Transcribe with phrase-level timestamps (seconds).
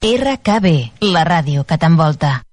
[0.00, 2.44] RKB, la ràdio que.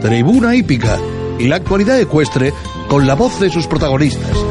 [0.00, 1.00] Tribuna Hípica
[1.40, 2.52] y la actualidad ecuestre
[2.86, 4.43] con la voz de sus protagonistas.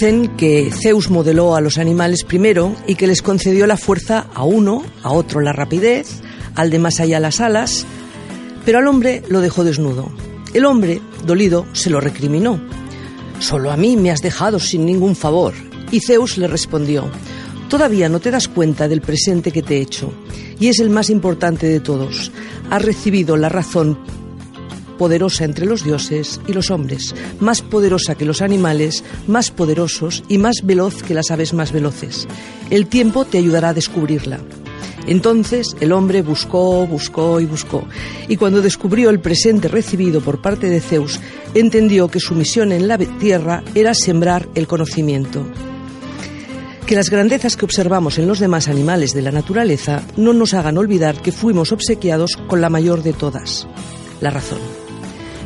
[0.00, 4.44] Dicen que Zeus modeló a los animales primero y que les concedió la fuerza a
[4.44, 6.20] uno, a otro la rapidez,
[6.54, 7.84] al de más allá las alas,
[8.64, 10.08] pero al hombre lo dejó desnudo.
[10.54, 12.60] El hombre, dolido, se lo recriminó.
[13.40, 15.52] Solo a mí me has dejado sin ningún favor.
[15.90, 17.10] Y Zeus le respondió,
[17.68, 20.12] Todavía no te das cuenta del presente que te he hecho,
[20.60, 22.30] y es el más importante de todos.
[22.70, 23.98] Has recibido la razón
[24.98, 30.36] poderosa entre los dioses y los hombres, más poderosa que los animales, más poderosos y
[30.36, 32.28] más veloz que las aves más veloces.
[32.68, 34.40] El tiempo te ayudará a descubrirla.
[35.06, 37.84] Entonces el hombre buscó, buscó y buscó,
[38.28, 41.18] y cuando descubrió el presente recibido por parte de Zeus,
[41.54, 45.46] entendió que su misión en la tierra era sembrar el conocimiento.
[46.86, 50.76] Que las grandezas que observamos en los demás animales de la naturaleza no nos hagan
[50.76, 53.66] olvidar que fuimos obsequiados con la mayor de todas,
[54.20, 54.87] la razón.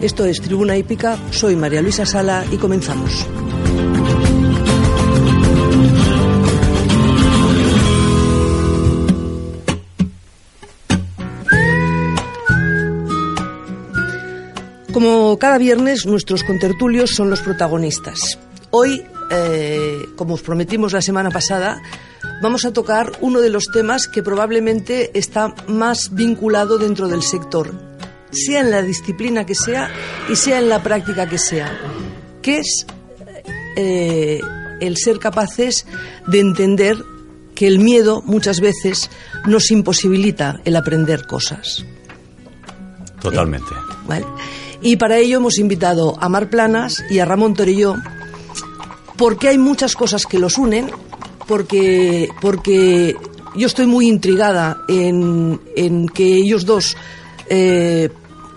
[0.03, 3.25] Esto es Tribuna Hípica, soy María Luisa Sala y comenzamos.
[14.93, 18.41] Como cada viernes, nuestros contertulios son los protagonistas.
[18.73, 21.81] Hoy, eh, como os prometimos la semana pasada,
[22.43, 27.92] vamos a tocar uno de los temas que probablemente está más vinculado dentro del sector,
[28.33, 29.91] sea en la disciplina que sea
[30.29, 31.71] y sea en la práctica que sea,
[32.41, 32.87] que es
[33.77, 34.41] eh,
[34.81, 35.87] el ser capaces
[36.27, 36.97] de entender
[37.55, 39.11] que el miedo muchas veces
[39.47, 41.85] nos imposibilita el aprender cosas.
[43.21, 43.71] Totalmente.
[43.71, 44.27] Eh, ¿vale?
[44.81, 47.97] Y para ello hemos invitado a Mar Planas y a Ramón Torelló,
[49.17, 50.91] porque hay muchas cosas que los unen,
[51.47, 53.15] porque, porque
[53.55, 56.97] yo estoy muy intrigada en, en que ellos dos
[57.49, 58.09] eh,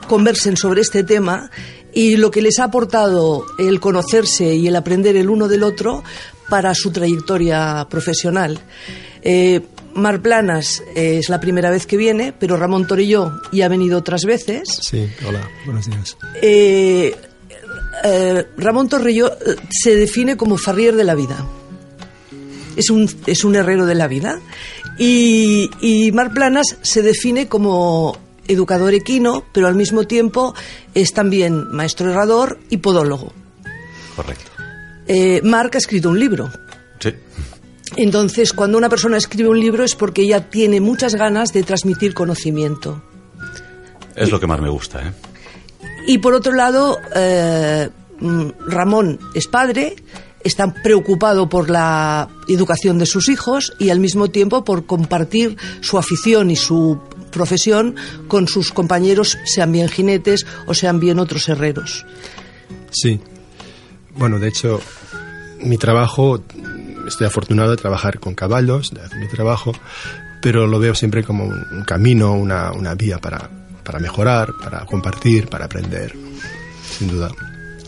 [0.07, 1.49] conversen sobre este tema
[1.93, 6.03] y lo que les ha aportado el conocerse y el aprender el uno del otro
[6.49, 8.59] para su trayectoria profesional.
[9.21, 9.61] Eh,
[9.95, 14.25] Mar Planas es la primera vez que viene, pero Ramón Torilló ya ha venido otras
[14.25, 14.67] veces.
[14.81, 16.17] Sí, hola, buenos días.
[16.41, 17.15] Eh,
[18.03, 21.45] eh, Ramón Torrillo eh, se define como farrier de la vida.
[22.75, 24.41] Es un, es un herrero de la vida.
[24.99, 28.17] Y, y Mar Planas se define como
[28.47, 30.53] educador equino, pero al mismo tiempo
[30.93, 33.33] es también maestro herrador y podólogo.
[34.15, 34.51] Correcto.
[35.07, 36.49] Eh, Marc ha escrito un libro.
[36.99, 37.13] Sí.
[37.97, 42.13] Entonces, cuando una persona escribe un libro es porque ella tiene muchas ganas de transmitir
[42.13, 43.03] conocimiento.
[44.15, 45.13] Es lo que más me gusta, ¿eh?
[46.07, 47.89] Y por otro lado, eh,
[48.19, 49.95] mm, Ramón es padre,
[50.43, 55.97] está preocupado por la educación de sus hijos y al mismo tiempo por compartir su
[55.97, 56.99] afición y su
[57.35, 57.95] profesión
[58.29, 62.05] con sus compañeros, sean bien jinetes o sean bien otros herreros.
[62.91, 63.19] Sí.
[64.15, 64.79] Bueno, de hecho,
[65.59, 66.41] mi trabajo,
[67.05, 69.73] estoy afortunado de trabajar con caballos, de hacer mi trabajo,
[70.41, 73.49] pero lo veo siempre como un camino, una, una vía para,
[73.83, 76.13] para mejorar, para compartir, para aprender,
[76.97, 77.29] sin duda.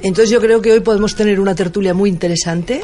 [0.03, 2.83] Entonces yo creo que hoy podemos tener una tertulia muy interesante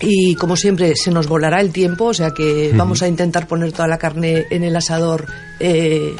[0.00, 3.72] y como siempre se nos volará el tiempo, o sea que vamos a intentar poner
[3.72, 5.26] toda la carne en el asador
[5.58, 6.14] eh,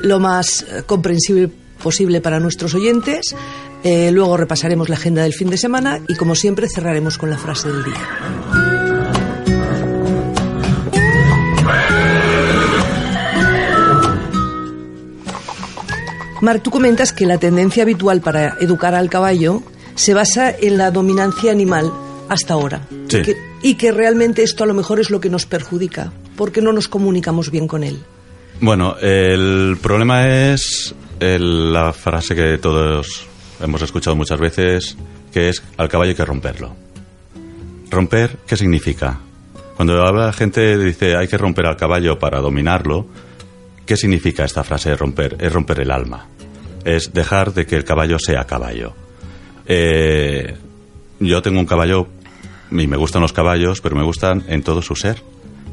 [0.00, 1.50] lo más comprensible
[1.82, 3.34] posible para nuestros oyentes.
[3.84, 7.38] Eh, luego repasaremos la agenda del fin de semana y como siempre cerraremos con la
[7.38, 7.94] frase del día.
[16.42, 19.62] Marc, tú comentas que la tendencia habitual para educar al caballo
[19.94, 21.90] se basa en la dominancia animal
[22.28, 22.86] hasta ahora.
[23.08, 23.18] Sí.
[23.18, 26.60] Y, que, y que realmente esto a lo mejor es lo que nos perjudica, porque
[26.62, 27.98] no nos comunicamos bien con él.
[28.60, 33.26] Bueno, el problema es el- la frase que todos
[33.60, 34.96] hemos escuchado muchas veces,
[35.32, 36.74] que es al caballo hay que romperlo.
[37.90, 39.20] ¿Romper qué significa?
[39.76, 43.06] Cuando habla la gente dice hay que romper al caballo para dominarlo,
[43.84, 45.36] ¿qué significa esta frase de romper?
[45.38, 46.26] Es romper el alma.
[46.84, 48.94] Es dejar de que el caballo sea caballo.
[49.66, 50.56] Eh,
[51.20, 52.06] yo tengo un caballo
[52.70, 55.22] y me gustan los caballos, pero me gustan en todo su ser,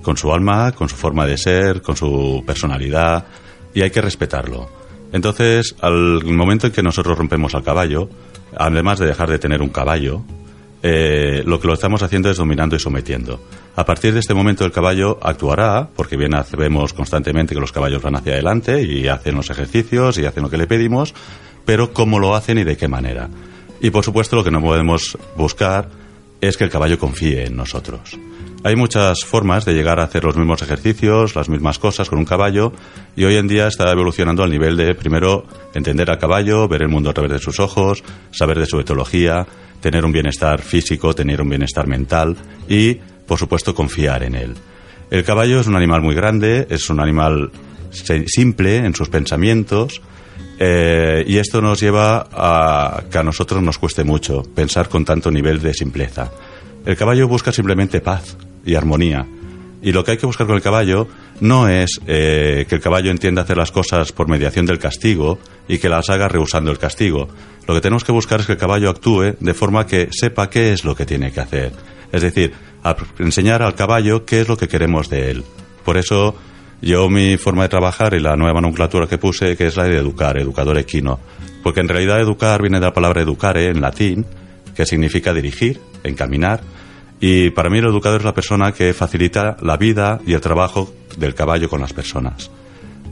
[0.01, 3.25] con su alma, con su forma de ser, con su personalidad,
[3.73, 4.69] y hay que respetarlo.
[5.11, 8.09] Entonces, al momento en que nosotros rompemos al caballo,
[8.57, 10.23] además de dejar de tener un caballo,
[10.81, 13.39] eh, lo que lo estamos haciendo es dominando y sometiendo.
[13.75, 18.01] A partir de este momento el caballo actuará, porque bien vemos constantemente que los caballos
[18.01, 21.13] van hacia adelante y hacen los ejercicios y hacen lo que le pedimos,
[21.65, 23.29] pero cómo lo hacen y de qué manera.
[23.81, 26.02] Y por supuesto lo que no podemos buscar
[26.47, 28.17] es que el caballo confíe en nosotros.
[28.65, 32.25] Hay muchas formas de llegar a hacer los mismos ejercicios, las mismas cosas con un
[32.25, 32.73] caballo
[33.15, 36.89] y hoy en día está evolucionando al nivel de primero entender al caballo, ver el
[36.89, 39.45] mundo a través de sus ojos, saber de su etología,
[39.81, 42.35] tener un bienestar físico, tener un bienestar mental
[42.67, 42.95] y,
[43.27, 44.53] por supuesto, confiar en él.
[45.11, 47.51] El caballo es un animal muy grande, es un animal
[47.91, 50.01] simple en sus pensamientos,
[50.65, 55.29] eh, y esto nos lleva a que a nosotros nos cueste mucho pensar con tanto
[55.29, 56.31] nivel de simpleza.
[56.85, 59.27] El caballo busca simplemente paz y armonía.
[59.81, 61.09] Y lo que hay que buscar con el caballo
[61.41, 65.37] no es eh, que el caballo entienda hacer las cosas por mediación del castigo
[65.67, 67.27] y que las haga rehusando el castigo.
[67.67, 70.71] Lo que tenemos que buscar es que el caballo actúe de forma que sepa qué
[70.71, 71.73] es lo que tiene que hacer.
[72.13, 72.53] Es decir,
[73.19, 75.43] enseñar al caballo qué es lo que queremos de él.
[75.83, 76.35] Por eso
[76.83, 79.97] yo mi forma de trabajar y la nueva nomenclatura que puse, que es la de
[79.97, 81.19] educar, educador equino.
[81.63, 84.25] Porque en realidad educar viene de la palabra educare en latín,
[84.75, 86.61] que significa dirigir, encaminar.
[87.21, 90.93] Y para mí el educador es la persona que facilita la vida y el trabajo
[91.17, 92.51] del caballo con las personas.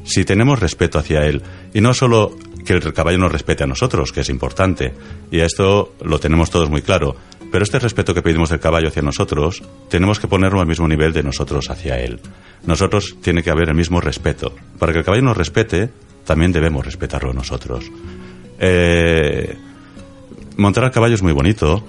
[0.03, 1.41] Si tenemos respeto hacia él,
[1.73, 2.35] y no solo
[2.65, 4.93] que el caballo nos respete a nosotros, que es importante,
[5.31, 7.15] y a esto lo tenemos todos muy claro,
[7.51, 11.13] pero este respeto que pedimos del caballo hacia nosotros, tenemos que ponerlo al mismo nivel
[11.13, 12.19] de nosotros hacia él.
[12.65, 14.53] Nosotros tiene que haber el mismo respeto.
[14.77, 15.89] Para que el caballo nos respete,
[16.25, 17.85] también debemos respetarlo nosotros.
[18.59, 19.57] Eh,
[20.57, 21.83] montar al caballo es muy bonito,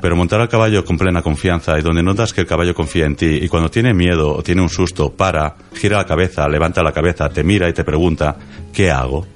[0.00, 3.16] pero montar al caballo con plena confianza y donde notas que el caballo confía en
[3.16, 6.92] ti y cuando tiene miedo o tiene un susto, para, gira la cabeza, levanta la
[6.92, 8.36] cabeza, te mira y te pregunta,
[8.72, 9.26] ¿qué hago?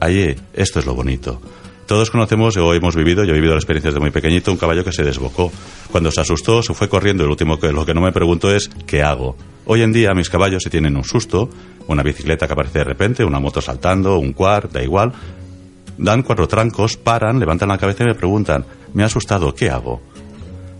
[0.00, 1.40] Ahí, esto es lo bonito.
[1.86, 4.84] Todos conocemos o hemos vivido, yo he vivido la experiencia desde muy pequeñito, un caballo
[4.84, 5.52] que se desbocó.
[5.92, 8.68] Cuando se asustó, se fue corriendo lo último que, lo que no me preguntó es,
[8.86, 9.36] ¿qué hago?
[9.66, 11.48] Hoy en día mis caballos si tienen un susto,
[11.86, 15.12] una bicicleta que aparece de repente, una moto saltando, un quad, da igual,
[15.96, 20.02] dan cuatro trancos, paran, levantan la cabeza y me preguntan, me ha asustado, ¿qué hago?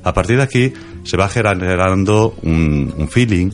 [0.02, 0.72] A partir de aquí
[1.04, 3.50] se va generando un, un feeling,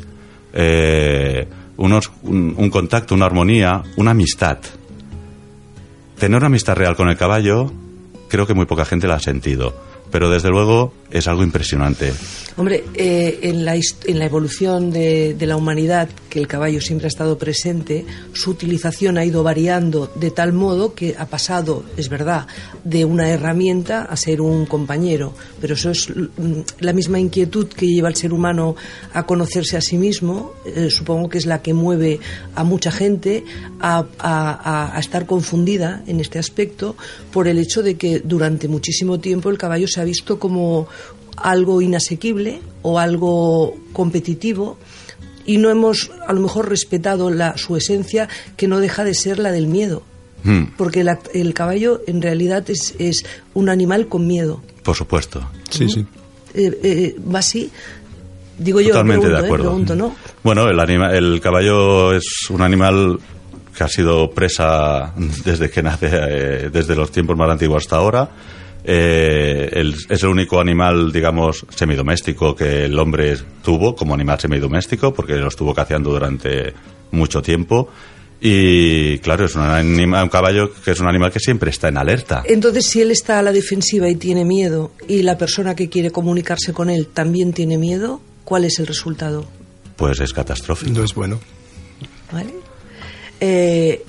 [0.54, 1.46] eh,
[1.76, 4.58] unos- un, un contacto, una armonía, una amistad.
[6.22, 7.68] Tener una amistad real con el caballo,
[8.28, 9.74] creo que muy poca gente la ha sentido.
[10.12, 12.12] Pero desde luego es algo impresionante.
[12.56, 17.06] Hombre, eh, en, la, en la evolución de, de la humanidad, que el caballo siempre
[17.06, 18.04] ha estado presente,
[18.34, 22.46] su utilización ha ido variando de tal modo que ha pasado, es verdad,
[22.84, 25.32] de una herramienta a ser un compañero.
[25.62, 28.76] Pero eso es mm, la misma inquietud que lleva al ser humano
[29.14, 32.20] a conocerse a sí mismo, eh, supongo que es la que mueve
[32.54, 33.44] a mucha gente
[33.80, 36.96] a- a- a estar confundida en este aspecto
[37.32, 40.86] por el hecho de que durante muchísimo tiempo el caballo se ha visto como
[41.36, 44.76] algo inasequible o algo competitivo
[45.46, 49.38] y no hemos a lo mejor respetado la, su esencia que no deja de ser
[49.38, 50.02] la del miedo.
[50.44, 54.60] Hmm, Porque el, act- el caballo en realidad es, es un animal con miedo.
[54.82, 55.48] por supuesto.
[55.70, 56.04] Sí, sí.
[56.54, 57.70] Eh, eh, va así.
[58.58, 59.46] Digo yo, Totalmente pregunto, de ¿eh?
[59.46, 59.64] acuerdo.
[59.64, 60.14] pregunto, ¿no?
[60.42, 63.18] Bueno, el, anima- el caballo es un animal
[63.76, 68.28] que ha sido presa desde que nace, eh, desde los tiempos más antiguos hasta ahora.
[68.84, 75.14] Eh, el- es el único animal, digamos, semidoméstico que el hombre tuvo como animal semidoméstico,
[75.14, 76.72] porque lo estuvo caceando durante
[77.12, 77.88] mucho tiempo.
[78.40, 81.96] Y claro, es un, anima- un caballo que es un animal que siempre está en
[81.96, 82.42] alerta.
[82.44, 86.10] Entonces, si él está a la defensiva y tiene miedo, y la persona que quiere
[86.10, 89.46] comunicarse con él también tiene miedo, ¿cuál es el resultado?
[89.94, 90.90] Pues es catastrófico.
[90.92, 91.38] No es bueno.
[92.32, 92.52] ¿Vale?
[93.38, 94.04] Eh,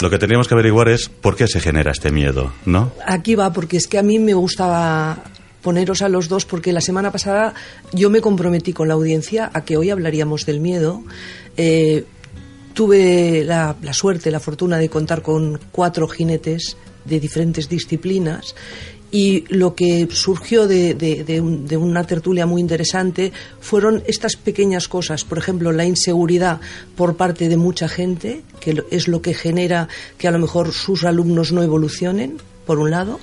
[0.00, 2.92] Lo que teníamos que averiguar es por qué se genera este miedo, ¿no?
[3.06, 5.22] aquí va, porque es que a mí me gustaba
[5.62, 7.54] poneros a los dos, porque la semana pasada
[7.92, 11.02] yo me comprometí con la audiencia a que hoy hablaríamos del miedo.
[11.56, 12.04] Eh,
[12.72, 18.54] tuve la, la suerte, la fortuna de contar con cuatro jinetes de diferentes disciplinas
[19.12, 24.86] Y lo que surgió de, de- un- de una tertulia muy interesante fueron estas pequeñas
[24.86, 25.24] cosas.
[25.24, 26.60] Por ejemplo, la inseguridad
[26.96, 31.04] por parte de mucha gente, que es lo que genera que a lo mejor sus
[31.04, 32.36] alumnos no evolucionen,
[32.66, 33.18] por un lado,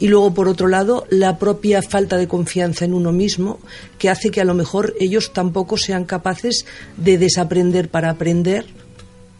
[0.00, 3.60] y luego por otro lado la propia falta de confianza en uno mismo,
[3.96, 6.66] que hace que a lo mejor ellos tampoco sean capaces
[6.96, 8.66] de desaprender para aprender,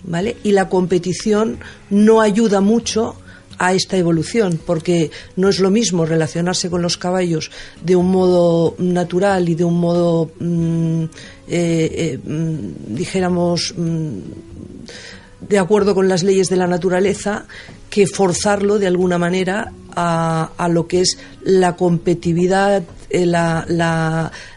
[0.04, 0.36] ¿vale?
[0.44, 1.58] Y la competición
[1.90, 3.16] no ayuda mucho
[3.58, 7.50] a esta evolución, porque no es lo mismo relacionarse con los caballos
[7.82, 11.08] de un modo natural y de un modo, mm, eh,
[11.48, 14.18] eh, mm, dijéramos, mm,
[15.48, 17.46] de acuerdo con las leyes de la naturaleza
[17.90, 23.64] que forzarlo de alguna manera a, a lo que es la competitividad, eh, la-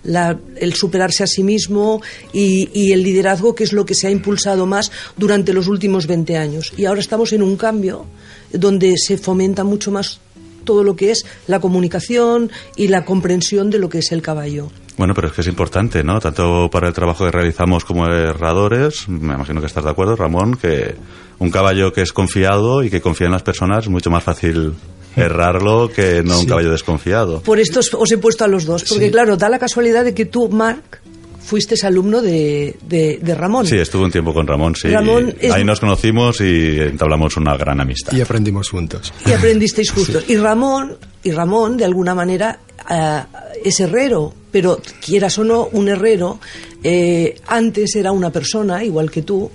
[0.03, 2.01] la- el superarse a sí mismo
[2.33, 6.07] y, y el liderazgo, que es lo que se ha impulsado más durante los últimos
[6.07, 6.73] 20 años.
[6.77, 8.05] Y ahora estamos en un cambio
[8.51, 10.19] donde se fomenta mucho más
[10.63, 14.69] todo lo que es la comunicación y la comprensión de lo que es el caballo.
[14.97, 16.19] Bueno, pero es que es importante, ¿no?
[16.19, 20.55] Tanto para el trabajo que realizamos como herradores, me imagino que estás de acuerdo, Ramón,
[20.55, 20.95] que
[21.39, 24.73] un caballo que es confiado y que confía en las personas es mucho más fácil
[25.15, 26.47] errarlo que no un Sí.
[26.47, 27.41] caballo desconfiado.
[27.41, 29.11] Por esto os, os he puesto a los dos, porque Sí.
[29.11, 31.01] claro, da la casualidad de que tú, Marc,
[31.43, 33.65] fuiste alumno de, de- de Ramón.
[33.65, 34.89] Sí, estuve un tiempo con Ramón, sí.
[34.89, 38.13] Ramón es- Ahí nos conocimos y entablamos una gran amistad.
[38.13, 39.11] Y aprendimos juntos.
[39.25, 40.23] y aprendisteis juntos.
[40.29, 43.21] Y Ramón, y Ramón, de alguna manera, eh,
[43.65, 46.39] es herrero, pero quieras o no, un herrero
[46.83, 49.49] eh, antes era una persona, igual que tú.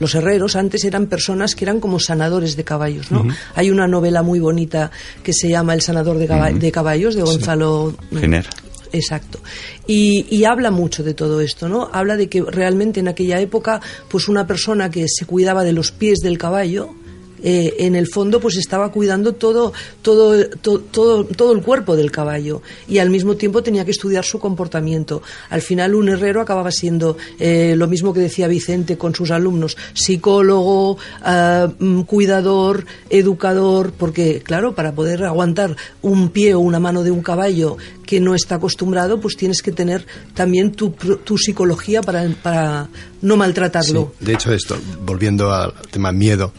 [0.00, 3.26] Los herreros antes eran personas que eran como sanadores de caballos, ¿no?
[3.56, 4.92] Hay una novela muy bonita
[5.24, 8.46] que se llama El sanador de, caba- de caballos de Gonzalo Giner.
[8.92, 9.40] Exacto.
[9.88, 11.90] Y, y habla mucho de todo esto, ¿no?
[11.92, 15.90] Habla de que realmente en aquella época, pues una persona que se cuidaba de los
[15.90, 16.94] pies del caballo,
[17.42, 22.10] eh, en el fondo, pues estaba cuidando todo, todo, to- todo, todo el cuerpo del
[22.10, 25.22] caballo y al mismo tiempo tenía que estudiar su comportamiento.
[25.50, 29.76] Al final, un herrero acababa siendo eh, lo mismo que decía Vicente con sus alumnos:
[29.94, 37.02] psicólogo, ah, mm, cuidador, educador, porque, claro, para poder aguantar un pie o una mano
[37.02, 42.02] de un caballo que no está acostumbrado, pues tienes que tener también tu, tu psicología
[42.02, 42.88] para, para
[43.22, 44.12] no maltratarlo.
[44.20, 46.52] De hecho, esto, volviendo al tema miedo,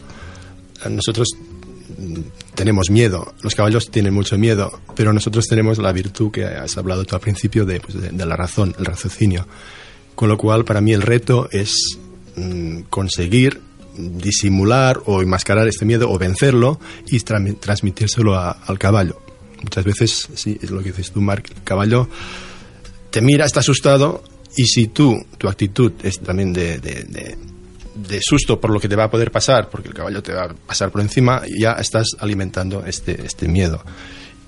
[0.88, 1.28] nosotros
[1.98, 2.20] mm,
[2.54, 7.04] tenemos miedo, los caballos tienen mucho miedo, pero nosotros tenemos la virtud que has hablado
[7.04, 9.46] tú al principio de, pues, de- de la razón, el raciocinio.
[10.14, 11.74] Con lo cual, para mí el reto es
[12.36, 13.60] mm, conseguir
[13.96, 19.20] disimular o enmascarar este miedo o vencerlo y tra- transmitírselo a- al caballo.
[19.62, 22.08] Muchas veces, sí, es lo que dices tú, Mark, el caballo
[23.10, 24.22] te mira, está asustado,
[24.56, 27.36] y si tú, tu actitud es también de, de- de-
[27.94, 30.44] de susto por lo que te va a poder pasar, porque el caballo te va
[30.44, 33.82] a pasar por encima, ya estás alimentando este, este miedo.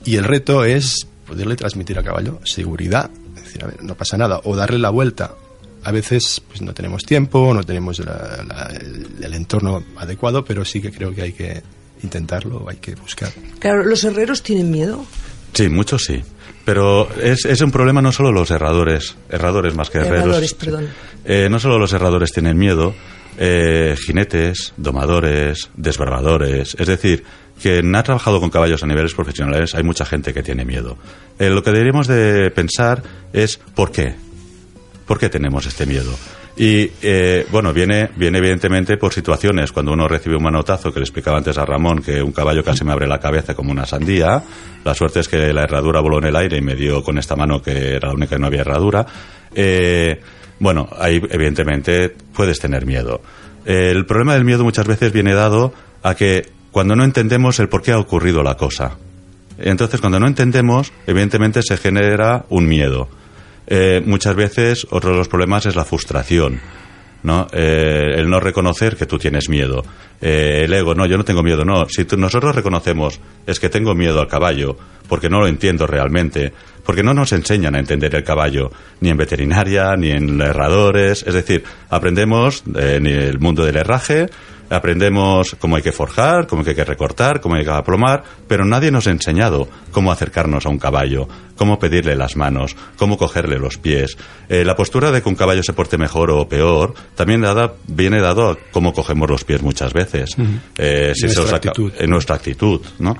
[0.04, 4.16] Y el reto es poderle transmitir al caballo seguridad, es decir, a ver, no pasa
[4.16, 5.34] nada, o darle la vuelta.
[5.84, 10.64] A veces pues, no tenemos tiempo, no tenemos la- la- el, el entorno adecuado, pero
[10.64, 11.62] sí que creo que hay que
[12.02, 13.30] intentarlo, hay que buscar.
[13.58, 15.04] Claro, los herreros tienen miedo.
[15.52, 16.22] Sí, muchos sí.
[16.64, 20.20] Pero es, es un problema no solo los herradores, herradores más que herreros.
[20.20, 20.88] Herradores, perdón.
[21.24, 22.94] Eh, no solo los herradores tienen miedo,
[23.38, 26.76] eh, jinetes, domadores, desbarbadores.
[26.78, 27.24] Es decir,
[27.60, 30.96] quien ha trabajado con caballos a niveles profesionales, hay mucha gente que tiene miedo.
[31.38, 34.14] Eh, lo que deberíamos de pensar es ¿por qué?
[35.06, 36.12] ¿Por qué tenemos este miedo?
[36.56, 39.72] Y eh, bueno, viene, viene evidentemente por situaciones.
[39.72, 42.84] Cuando uno recibe un manotazo, que le explicaba antes a Ramón que un caballo casi
[42.84, 44.42] me abre la cabeza como una sandía.
[44.84, 47.36] La suerte es que la herradura voló en el aire y me dio con esta
[47.36, 49.06] mano que era la única que no había herradura.
[49.54, 50.20] Eh,
[50.62, 53.20] bueno, ahí evidentemente puedes tener miedo.
[53.64, 57.82] El problema del miedo muchas veces viene dado a que cuando no entendemos el por
[57.82, 58.96] qué ha ocurrido la cosa.
[59.58, 63.08] Entonces, cuando no entendemos, evidentemente se genera un miedo.
[63.66, 66.60] Eh, muchas veces otro de los problemas es la frustración.
[67.22, 67.46] ¿No?
[67.52, 69.82] Eh, el no reconocer que tú tienes miedo.
[70.20, 71.88] Eh, el ego, no, yo no tengo miedo, no.
[71.88, 74.76] Si nosotros reconocemos es que tengo miedo al caballo,
[75.08, 76.52] porque no lo entiendo realmente,
[76.84, 81.34] porque no nos enseñan a entender el caballo, ni en veterinaria, ni en herradores, es
[81.34, 84.28] decir, aprendemos eh, en el mundo del herraje,
[84.72, 88.90] aprendemos cómo hay que forjar, cómo hay que recortar, cómo hay que aplomar, pero nadie
[88.90, 93.78] nos ha enseñado cómo acercarnos a un caballo, cómo pedirle las manos, cómo cogerle los
[93.78, 94.16] pies.
[94.48, 98.20] Eh, la postura de que un caballo se porte mejor o peor también dada- viene
[98.20, 100.30] dado a cómo cogemos los pies muchas veces.
[100.78, 101.92] Eh, si Nuestra actitud.
[101.98, 103.16] en nuestra actitud, ¿no?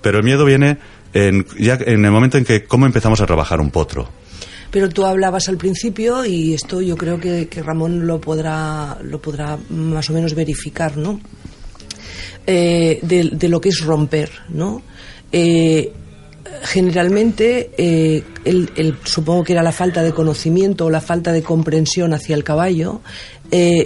[0.00, 0.78] Pero el miedo viene
[1.14, 4.08] en, ya en el momento en que cómo empezamos a trabajar un potro.
[4.72, 9.56] Pero tú hablabas al principio y esto yo creo que, Ramón lo podrá, lo podrá
[9.68, 11.20] más o menos verificar, ¿no?
[12.46, 14.82] Eh, de, lo que es romper, ¿no?
[15.30, 15.92] Eh,
[16.62, 21.42] generalmente, eh, el- el- supongo que era la falta de conocimiento o la falta de
[21.42, 23.00] comprensión hacia el caballo,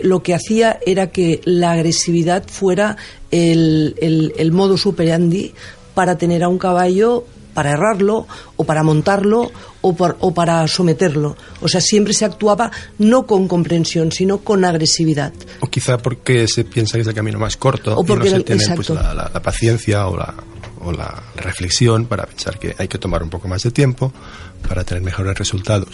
[0.05, 2.97] lo que hacía era que la agresividad fuera
[3.33, 5.53] el, el, el modus operandi
[5.93, 7.25] para tener a un caballo,
[7.57, 11.37] para errarlo, o para montarlo, o, por- o para someterlo.
[11.63, 15.33] O sea, siempre se actuaba no con comprensión, sino con agresividad.
[15.61, 18.37] O quizá porque se piensa que es el camino más corto O y porque no
[18.37, 20.35] se tiene pues, la, la- la paciencia o la,
[20.83, 24.13] o la reflexión para pensar que hay que tomar un poco más de tiempo
[24.69, 25.89] para tener mejores resultados.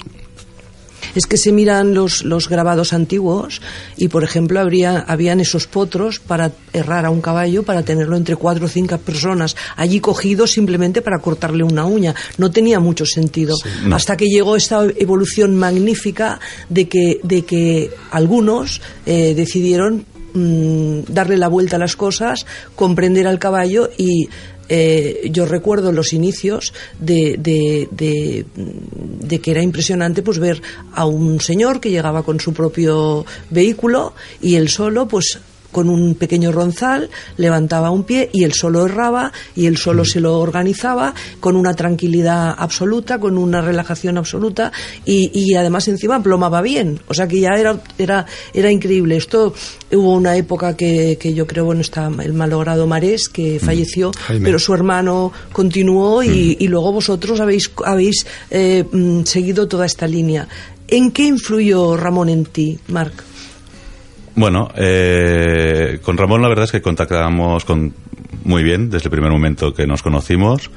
[1.14, 3.60] Es que se miran los, los grabados antiguos
[3.96, 8.36] y, por ejemplo, habría, habían esos potros para errar a un caballo, para tenerlo entre
[8.36, 12.14] cuatro o cinco personas allí cogido simplemente para cortarle una uña.
[12.38, 13.56] No tenía mucho sentido.
[13.84, 13.96] no.
[13.96, 20.04] Hasta que llegó esta evolución magnífica de que, de que algunos eh, decidieron
[20.34, 24.28] mm, darle la vuelta a las cosas, comprender al caballo y
[24.68, 30.62] eh, yo recuerdo los inicios de, de, de, de que era impresionante pues ver
[30.94, 35.40] a un señor que llegaba con su propio vehículo y él solo pues
[35.72, 40.20] con un pequeño ronzal levantaba un pie y él solo erraba y él solo se
[40.20, 44.70] lo organizaba con una tranquilidad absoluta, con una relajación absoluta
[45.04, 47.00] y, y además encima plomaba bien.
[47.08, 49.16] O sea que ya era, era, era increíble.
[49.16, 49.54] Esto
[49.90, 54.44] hubo una época que, que yo creo, bueno, está el malogrado Marés que falleció, Jaime.
[54.44, 60.06] pero su hermano continuó y, y luego vosotros habéis, habéis eh, mm, seguido toda esta
[60.06, 60.48] línea.
[60.88, 63.24] ¿En qué influyó Ramón en ti, Marc?
[64.34, 67.92] Bueno, eh, con Ramón la verdad es que contactamos con,
[68.44, 70.70] muy bien desde el primer momento que nos conocimos.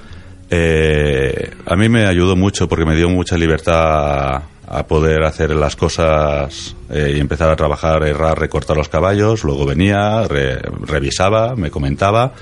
[0.50, 5.76] Eh, a mí me ayudó mucho porque me dio mucha libertad a poder hacer las
[5.76, 9.44] cosas eh, y empezar a trabajar, errar, recortar los caballos.
[9.44, 12.34] Luego venía, re- revisaba, me comentaba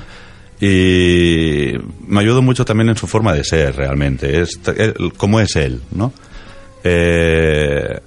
[0.60, 1.74] y
[2.08, 4.60] me ayudó mucho también en su forma de ser realmente, es,
[5.18, 6.12] cómo es él, ¿no?
[6.84, 8.00] Eh,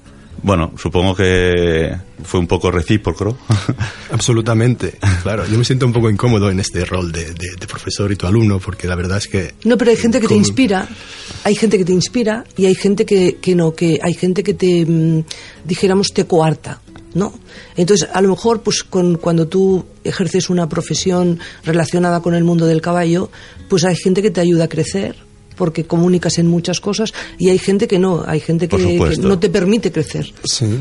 [0.43, 3.37] bueno, supongo que fue un poco recíproco.
[4.13, 5.45] Absolutamente, claro.
[5.47, 8.27] Yo me siento un poco incómodo en este rol de, de- de profesor y tu
[8.27, 9.55] alumno, porque la verdad es que...
[9.65, 10.89] No, pero hay gente que te inspira,
[11.45, 14.55] hay gente que te inspira y hay gente que, que no, que hay gente que
[14.55, 15.25] te, mm,
[15.65, 16.81] dijéramos, te coarta,
[17.15, 17.33] ¿no?
[17.77, 22.67] Entonces, a lo mejor, pues con, cuando tú ejerces una profesión relacionada con el mundo
[22.67, 23.31] del caballo,
[23.69, 25.17] pues hay gente que te ayuda a crecer
[25.57, 28.77] porque comunicas en muchas cosas y hay gente que no, hay gente que,
[29.19, 30.33] no te permite crecer.
[30.45, 30.79] Sí.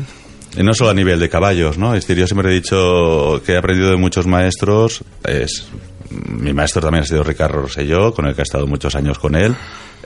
[0.56, 1.94] Y no solo a nivel de caballos, ¿no?
[1.94, 5.02] Es decir, yo siempre he dicho que he aprendido de muchos maestros.
[5.24, 5.66] Es,
[6.10, 9.34] mi maestro también ha sido Ricardo Rosselló, con el que he estado muchos años con
[9.34, 9.54] él.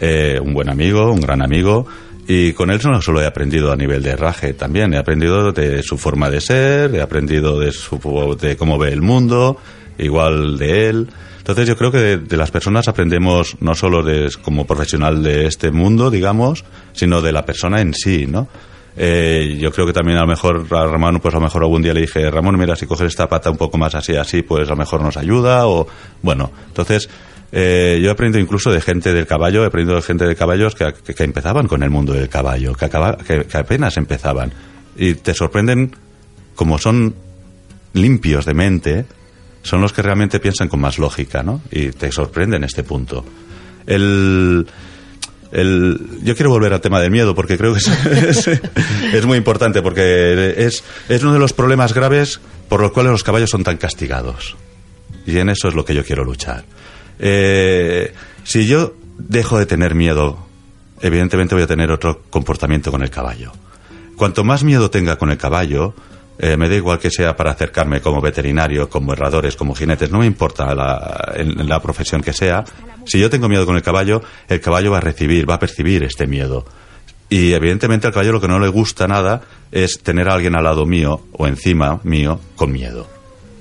[0.00, 1.86] eh, un buen amigo, un gran amigo.
[2.32, 5.82] Y con él no solo he aprendido a nivel de herraje, también he aprendido de
[5.82, 7.98] su forma de ser, he aprendido de, su,
[8.40, 9.56] de cómo ve el mundo,
[9.98, 11.08] igual de él.
[11.38, 15.46] Entonces yo creo que de, de las personas aprendemos no solo de, como profesional de
[15.46, 18.46] este mundo, digamos, sino de la persona en sí, ¿no?
[18.96, 21.82] Eh, yo creo que también a lo mejor a Ramón, pues a lo mejor algún
[21.82, 24.68] día le dije, Ramón, mira, si coges esta pata un poco más así, así, pues
[24.68, 25.88] a lo mejor nos ayuda, o
[26.22, 27.08] bueno, entonces
[27.52, 30.74] eh, yo he aprendido incluso de gente del caballo, he aprendido de gente de caballos
[30.74, 34.52] que, que- empezaban con el mundo del caballo, que, acaba- que, que apenas empezaban,
[34.96, 35.94] y te sorprenden
[36.54, 37.14] como son
[37.92, 39.04] limpios de mente,
[39.62, 41.60] son los que realmente piensan con más lógica, ¿no?
[41.70, 43.24] Y te sorprende en este punto.
[43.86, 44.66] El,
[45.52, 47.88] el, yo quiero volver al tema del miedo porque creo que es,
[48.48, 48.60] es,
[49.12, 53.24] es muy importante porque es, es uno de los problemas graves por los cuales los
[53.24, 54.56] caballos son tan castigados.
[55.26, 56.64] Y en eso es lo que yo quiero luchar.
[57.20, 58.12] Eh,
[58.44, 60.38] si yo dejo de tener miedo,
[61.00, 63.52] evidentemente voy a tener otro comportamiento con el caballo.
[64.16, 65.94] Cuanto más miedo tenga con el caballo,
[66.38, 70.18] eh, me da igual que sea para acercarme como veterinario, como herradores, como jinetes, no
[70.18, 72.64] me importa la, la profesión que sea.
[73.04, 76.02] Si yo tengo miedo con el caballo, el caballo va a recibir, va a percibir
[76.02, 76.64] este miedo.
[77.28, 80.64] Y evidentemente al caballo lo que no le gusta nada es tener a alguien al
[80.64, 83.19] lado mío o encima mío con miedo.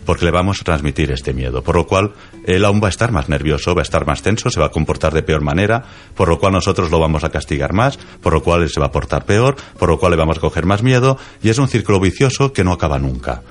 [0.09, 1.61] Porque le vamos a transmitir este miedo.
[1.61, 2.13] Por lo cual
[2.47, 4.71] él aún va a estar más nervioso, va a estar más tenso, se va a
[4.71, 5.83] comportar de peor manera,
[6.15, 8.87] por lo cual nosotros lo vamos a castigar más, por lo cual él se va
[8.87, 11.67] a portar peor, por lo cual le vamos a coger más miedo y es un
[11.67, 13.43] círculo vicioso que no acaba nunca.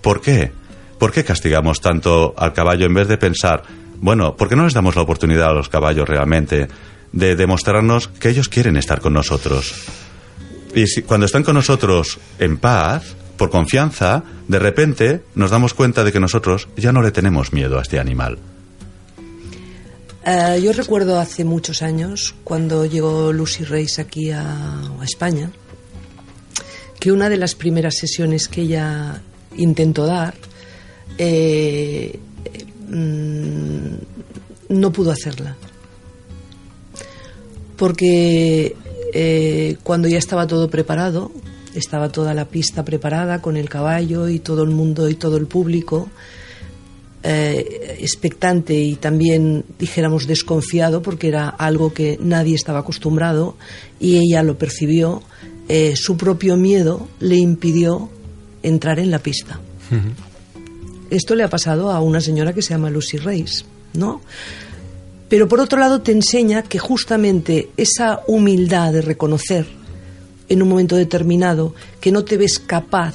[0.00, 0.52] ¿Por qué?
[1.00, 3.64] ¿Por qué castigamos tanto al caballo en vez de pensar,
[3.96, 6.68] bueno, ¿por qué no les damos la oportunidad a los caballos realmente
[7.10, 9.74] de demostrarnos que ellos quieren estar con nosotros?
[10.72, 16.04] Y si- cuando están con nosotros en paz, por confianza, de repente nos damos cuenta
[16.04, 18.36] de que nosotros ya no le tenemos miedo a este animal.
[20.26, 25.50] Eh, yo recuerdo hace muchos años, cuando llegó Lucy Reis aquí a, España,
[27.00, 29.22] que una de las primeras sesiones que ella
[29.56, 30.34] intentó dar,
[31.16, 32.20] eh,
[32.90, 33.94] mm,
[34.68, 35.56] no pudo hacerla.
[37.78, 38.76] porque
[39.14, 41.32] eh, cuando ya estaba todo preparado,
[41.74, 45.46] estaba toda la pista preparada con el caballo y todo el mundo y todo el
[45.46, 46.08] público
[47.22, 53.56] eh, expectante y también dijéramos desconfiado porque era algo que nadie estaba acostumbrado
[53.98, 55.22] y ella lo percibió,
[55.68, 58.08] eh, su propio miedo le impidió
[58.62, 59.60] entrar en la pista.
[61.10, 64.22] Esto le ha pasado a una señora que se llama Lucy Reis, ¿no?
[65.28, 69.66] Pero por otro lado te enseña que justamente esa humildad de reconocer
[70.50, 73.14] en un momento determinado que no te ves capaz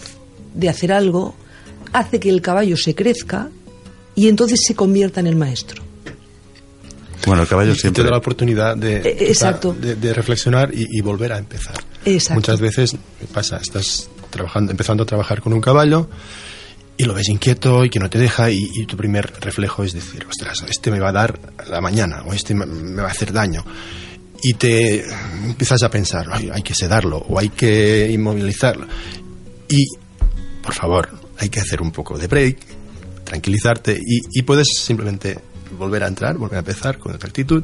[0.55, 1.35] de hacer algo,
[1.93, 3.49] hace que el caballo se crezca
[4.15, 5.83] y entonces se convierta en el maestro.
[7.27, 8.03] Bueno, el caballo Y siempre...
[8.03, 9.73] te da la oportunidad de, Eh, exacto.
[9.73, 11.75] de, de reflexionar y, y volver a empezar.
[12.05, 12.35] Exacto.
[12.35, 16.07] Muchas veces me pasa, estás trabajando, empezando a trabajar con un caballo
[16.97, 19.93] y lo ves inquieto y que no te deja y, y tu primer reflejo es
[19.93, 23.11] decir, ostras, este me va a dar la mañana o este me, me va a
[23.11, 23.65] hacer daño.
[24.47, 25.03] Y te
[25.43, 28.85] empiezas a pensar, "Ay, hay que sedarlo o hay que inmovilizarlo.
[29.67, 29.87] Y,
[30.61, 32.59] por favor, hay que hacer un poco de break,
[33.23, 35.39] tranquilizarte y, puedes simplemente
[35.79, 37.63] volver a entrar, volver a empezar con otra actitud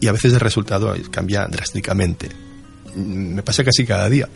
[0.00, 2.28] y a veces el resultado cambia drásticamente.
[2.94, 4.28] Me pasa casi cada día.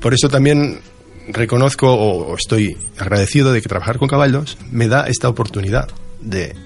[0.00, 0.80] Por eso también
[1.28, 5.88] reconozco o estoy agradecido de que trabajar con caballos me da esta oportunidad
[6.20, 6.56] de,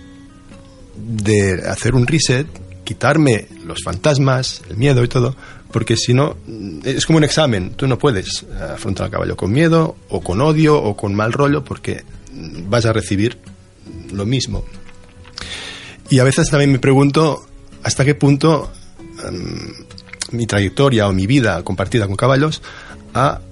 [0.97, 2.47] de hacer un reset,
[2.89, 5.37] quitarme los fantasmas, el miedo y todo,
[5.71, 6.39] porque si no,
[6.85, 10.83] es como un examen, tú no puedes afrontar al caballo con miedo o con odio
[10.83, 12.03] o con mal rollo porque
[12.67, 13.37] vas a recibir
[14.11, 14.65] lo mismo.
[16.09, 17.47] Y a veces también me pregunto
[17.83, 18.73] hasta qué punto
[19.31, 22.63] mm, mi trayectoria o mi vida compartida con caballos
[23.13, 23.43] ha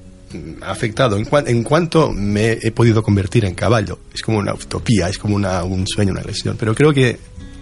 [0.62, 3.98] afectado en cuanto me he podido convertir en caballo.
[4.14, 6.56] Es como una utopía, es como una- un sueño, una ilusión.
[6.58, 7.18] Pero creo que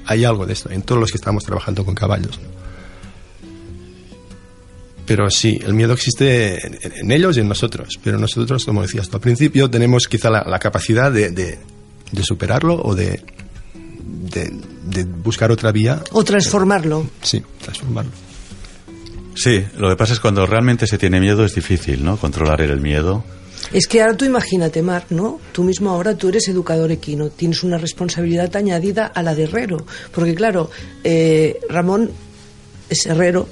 [0.06, 2.38] hay algo de esto en todos los que estamos trabajando con caballos.
[5.06, 7.98] Pero sí, el miedo existe en, en ellos y en nosotros.
[8.02, 11.58] Pero nosotros, como decías tú al principio, tenemos quizá la, la capacidad de, de-
[12.10, 13.22] de superarlo o de,
[14.04, 14.52] de,
[14.86, 16.02] de buscar otra vía.
[16.12, 17.06] O transformarlo.
[17.22, 18.12] Sí, transformarlo.
[19.34, 22.16] Sí, lo que pasa es cuando realmente se tiene miedo es difícil, ¿no?
[22.16, 23.24] Controlar el miedo.
[23.72, 25.40] Es que ahora tú imagínate, Marc, ¿no?
[25.52, 29.84] Tú mismo ahora tú eres educador equino, tienes una responsabilidad añadida a la de herrero.
[30.12, 30.70] Porque claro,
[31.02, 32.10] eh, Ramón
[32.88, 33.48] es herrero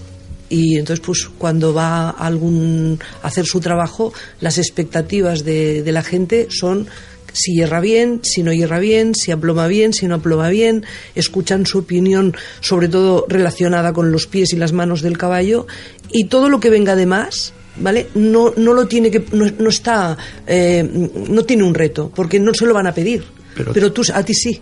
[0.48, 6.02] y entonces pues cuando va a algún hacer su trabajo, las expectativas de, de la
[6.02, 6.88] gente son
[7.32, 11.66] si hierra bien, si no hierra bien, si aploma bien, si no aploma bien, escuchan
[11.66, 15.66] su opinión, sobre todo relacionada con los pies y las manos del caballo,
[16.10, 18.08] y todo lo que venga de más, ¿vale?
[18.14, 20.82] No, no lo tiene que, no, no está, eh,
[21.28, 23.24] no tiene un reto, porque no se lo van a pedir.
[23.54, 24.60] Pero- Pero, tú, a ti sí.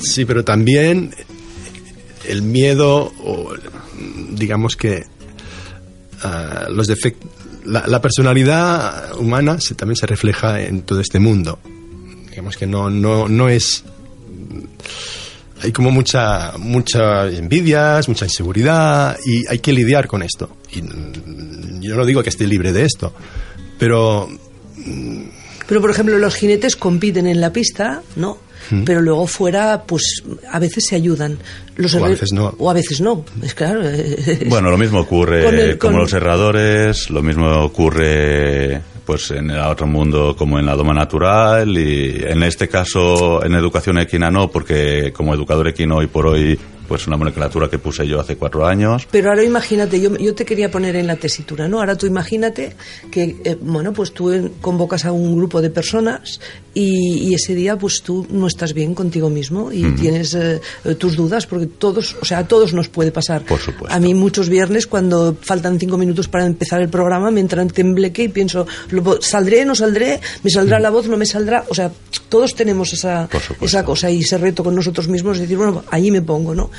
[0.00, 1.14] Sí, pero también
[2.26, 3.52] el miedo, o
[4.30, 5.04] digamos que
[6.22, 7.30] ah, los defectos,
[7.64, 11.58] la, la personalidad humana se, también se refleja en todo este mundo.
[12.30, 13.84] Digamos que no, no, no es.
[15.60, 20.56] Hay como mucha, muchas envidias, mucha inseguridad y hay que lidiar con esto.
[20.72, 20.80] Y
[21.80, 23.12] yo no digo que esté libre de esto,
[23.78, 24.28] pero
[25.66, 28.38] Pero, por ejemplo, los jinetes compiten en la pista, ¿no?
[28.84, 31.38] Pero luego fuera, pues a veces se ayudan.
[31.76, 32.54] Los O a veces no.
[32.58, 33.80] O a veces no, es claro.
[34.46, 39.58] Bueno, lo mismo ocurre Con el- como los herradores, lo mismo ocurre pues en el
[39.60, 44.50] otro mundo como en la doma natural y en este caso en educación equina no,
[44.50, 48.66] porque como educador equino hoy por hoy pues una nomenclatura que puse yo hace cuatro
[48.66, 49.06] años.
[49.10, 51.78] Pero ahora imagínate, yo, yo te quería poner en la tesitura, ¿no?
[51.80, 52.74] Ahora tú imagínate
[53.10, 56.40] que, eh, bueno, pues tú convocas a un grupo de personas
[56.74, 60.60] y, y ese día pues tú no estás bien contigo mismo y tienes eh,
[60.98, 63.42] tus dudas, porque todos, o sea, a todos nos puede pasar.
[63.44, 63.94] Por supuesto.
[63.94, 67.68] A mí muchos viernes cuando faltan cinco minutos para empezar el programa me entra en
[67.68, 70.20] tembleque y pienso, ¿lo po- ¿saldré, no saldré?
[70.42, 71.64] ¿Me saldrá la voz, no me saldrá?
[71.68, 71.90] O sea,
[72.28, 73.28] todos tenemos esa,
[73.60, 76.70] esa cosa y ese reto con nosotros mismos, de decir, bueno, allí me pongo, ¿no?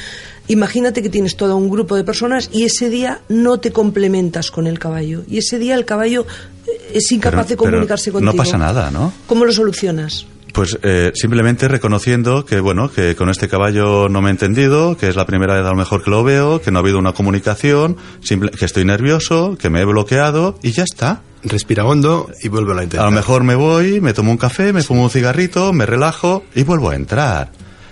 [0.47, 4.65] Imagínate que tienes todo un grupo de personas y ese día no te complementas con
[4.65, 5.21] el caballo.
[5.29, 6.25] Y ese día el caballo
[6.65, 8.35] eh, es incapaz Pero- de pero comunicarse no contigo.
[8.35, 9.13] pasa nada, ¿no?
[9.27, 10.25] ¿Cómo lo solucionas?
[10.51, 15.07] Pues eh, simplemente reconociendo que bueno que con este caballo no me he entendido, que
[15.07, 17.13] es la primera vez a lo mejor que lo veo, que no ha habido una
[17.13, 21.21] comunicación, simple- que estoy nervioso, que me he bloqueado y ya está.
[21.43, 23.01] respira hondo y vuelve a intentar.
[23.01, 26.43] A lo mejor me voy, me tomo un café, me fumo un cigarrito, me relajo
[26.55, 27.51] y vuelvo a entrar.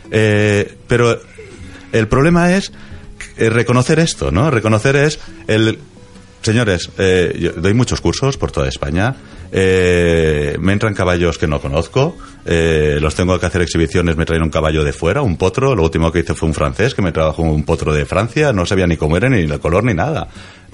[0.10, 1.18] Eh, pero
[1.92, 2.72] el problema es
[3.38, 4.50] eh, reconocer esto, ¿no?
[4.52, 5.80] Reconocer es el...
[6.42, 9.16] Señores, eh, yo doy muchos cursos por toda España.
[9.52, 14.44] eh, me entran caballos que no conozco, eh, los tengo que hacer exhibiciones, me traen
[14.44, 17.12] un caballo de fuera, un potro, lo último que hice fue un francés que me
[17.12, 20.28] trabajó un potro de Francia, no sabía ni cómo era, ni el color, ni nada.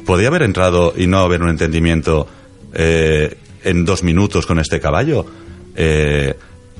[0.05, 2.27] Podía haber entrado y no haber un entendimiento
[2.73, 5.25] eh, en dos minutos con este caballo.
[5.75, 6.35] Eh,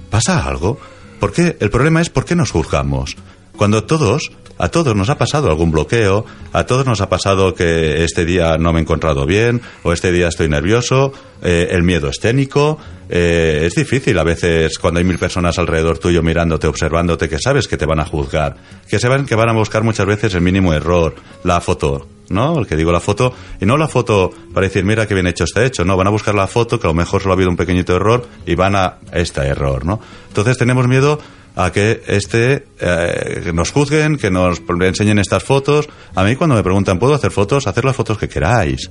[0.10, 0.80] ¿Pasa algo?
[1.20, 1.58] ¿Por qué?
[1.60, 3.16] El problema es por qué nos juzgamos.
[3.58, 8.04] Cuando todos, a todos nos ha pasado algún bloqueo, a todos nos ha pasado que
[8.04, 12.08] este día no me he encontrado bien, o este día estoy nervioso, eh, el miedo
[12.08, 12.78] escénico.
[13.10, 17.68] Eh, es difícil a veces cuando hay mil personas alrededor tuyo mirándote, observándote, que sabes
[17.68, 18.56] que te van a juzgar,
[18.90, 22.58] que saben que van a buscar muchas veces el mínimo error, la foto, ¿no?
[22.58, 25.44] El que digo la foto, y no la foto para decir, mira qué bien hecho
[25.44, 27.50] está hecho, no, van a buscar la foto, que a lo mejor solo ha habido
[27.50, 30.00] un pequeñito error, y van a este error, ¿no?
[30.30, 31.20] Entonces tenemos miedo
[31.56, 35.88] a que este eh, nos juzguen, que nos enseñen estas fotos.
[36.16, 37.68] A mí cuando me preguntan, ¿puedo hacer fotos?
[37.68, 38.90] Hacer las fotos que queráis.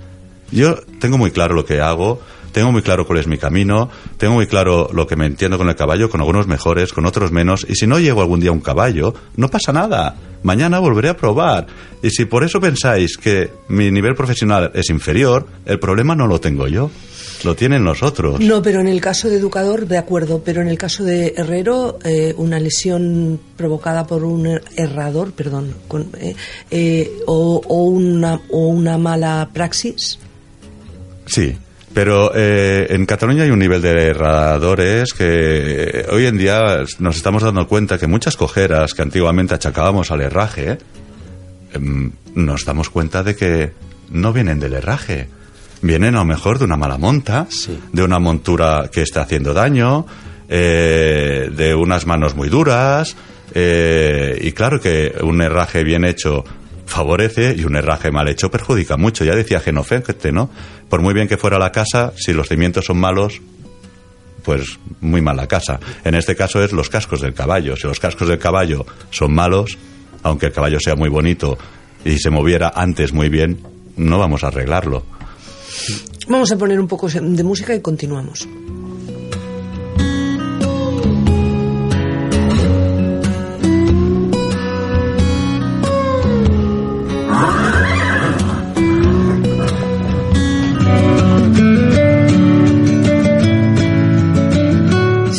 [0.50, 2.20] Yo tengo muy claro lo que hago,
[2.52, 5.68] tengo muy claro cuál es mi camino, tengo muy claro lo que me entiendo con
[5.68, 8.52] el caballo, con algunos mejores, con otros menos, y si no llego algún día a
[8.52, 10.14] un caballo, no pasa nada.
[10.42, 11.66] Mañana volveré a probar.
[12.02, 16.40] Y si por eso pensáis que mi nivel profesional es inferior, el problema no lo
[16.40, 16.90] tengo yo.
[17.44, 18.40] Lo tienen los otros.
[18.40, 21.98] No, pero en el caso de educador, de acuerdo, pero en el caso de herrero,
[22.04, 26.34] eh, una lesión provocada por un er- errador, perdón, con, eh,
[26.70, 30.18] eh, o, o una, o una mala praxis.
[31.26, 31.56] Sí,
[31.94, 37.42] pero eh, en Cataluña hay un nivel de erradores que hoy en día nos estamos
[37.42, 40.78] dando cuenta que muchas cojeras que antiguamente achacábamos al herraje,
[41.74, 43.72] em, nos damos cuenta de que
[44.10, 45.28] no vienen del herraje.
[45.82, 47.46] Vienen a lo mejor de una mala monta,
[47.92, 50.06] de una montura que está haciendo daño,
[50.48, 53.16] eh, de unas manos muy duras,
[53.54, 56.44] eh, y claro que un herraje bien hecho
[56.86, 59.24] favorece y un herraje mal hecho perjudica mucho.
[59.24, 60.50] Ya decía Genofente, ¿no?
[60.88, 63.40] Por muy bien que fuera la casa, si los cimientos son malos,
[64.44, 65.80] pues muy mala casa.
[66.04, 67.76] En este caso es los cascos del caballo.
[67.76, 69.78] Si los cascos del caballo son malos,
[70.22, 71.58] aunque el caballo sea muy bonito
[72.04, 73.60] y se moviera antes muy bien,
[73.96, 75.04] no vamos a arreglarlo.
[76.28, 78.48] Vamos a poner un poco de música y continuamos.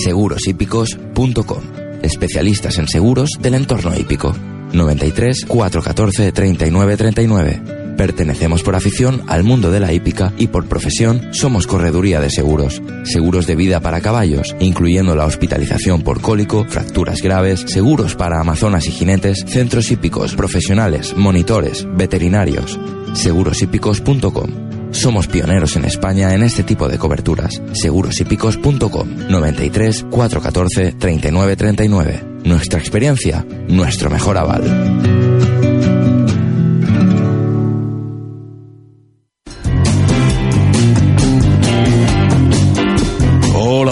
[0.04, 4.36] Seguroshípicos.com Especialistas en seguros del entorno hípico.
[4.74, 7.83] 93 414 39 39.
[7.98, 12.82] Pertenecemos por afición al mundo de la hípica y por profesión somos correduría de seguros.
[13.04, 18.88] Seguros de vida para caballos, incluyendo la hospitalización por cólico, fracturas graves, seguros para amazonas
[18.88, 22.80] y jinetes, centros hípicos, profesionales, monitores, veterinarios.
[23.14, 27.62] Seguroshípicos.com somos pioneros en España en este tipo de coberturas.
[27.74, 32.24] Segurosípicos.com 93 414 39 39.
[32.46, 35.12] Nuestra experiencia, nuestro mejor aval.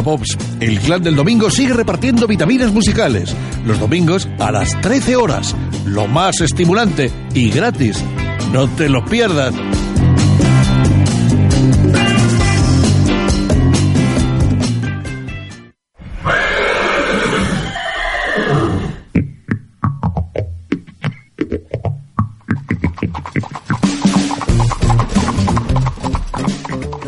[0.04, 3.36] Pops, el clan del domingo sigue repartiendo vitaminas musicales.
[3.66, 5.56] Los domingos a las 13 horas.
[5.86, 8.04] Lo más estimulante y gratis.
[8.52, 9.54] No te lo pierdas.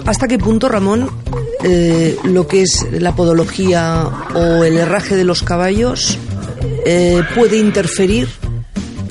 [0.06, 1.10] ¿Hasta qué punto, Ramón,
[1.64, 6.18] eh, lo que es la podología o el herraje de los caballos
[6.86, 8.28] eh, puede interferir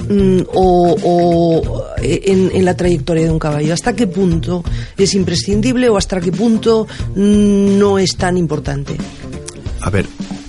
[0.09, 3.73] mm, o, en, la trayectoria de un caballo?
[3.73, 4.63] ¿Hasta qué punto
[4.97, 8.97] es imprescindible o hasta qué punto mm, no es tan importante?
[9.81, 10.07] A ver,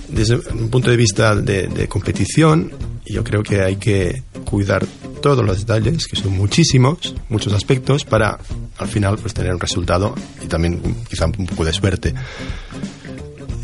[0.08, 2.70] desde un punto de vista de competición,
[3.06, 4.86] yo creo que hay que cuidar
[5.20, 8.38] todos los detalles, que son muchísimos, muchos aspectos, para
[8.78, 12.14] al final pues tener un resultado y también quizá un poco de suerte.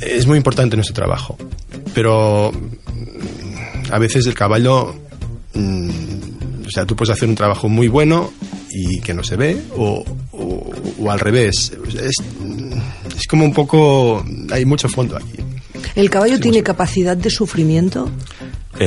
[0.00, 1.36] Es muy importante nuestro trabajo,
[1.94, 4.94] pero mm, a veces el caballo,
[5.54, 5.90] mm,
[6.66, 8.32] o sea, tú puedes hacer un trabajo muy bueno
[8.70, 10.70] y que no se ve, o, o,
[11.00, 11.72] o al revés.
[11.88, 12.14] Es,
[13.16, 15.36] es como un poco, hay mucho fondo aquí.
[15.94, 18.10] ¿El caballo tiene capacidad de sufrimiento?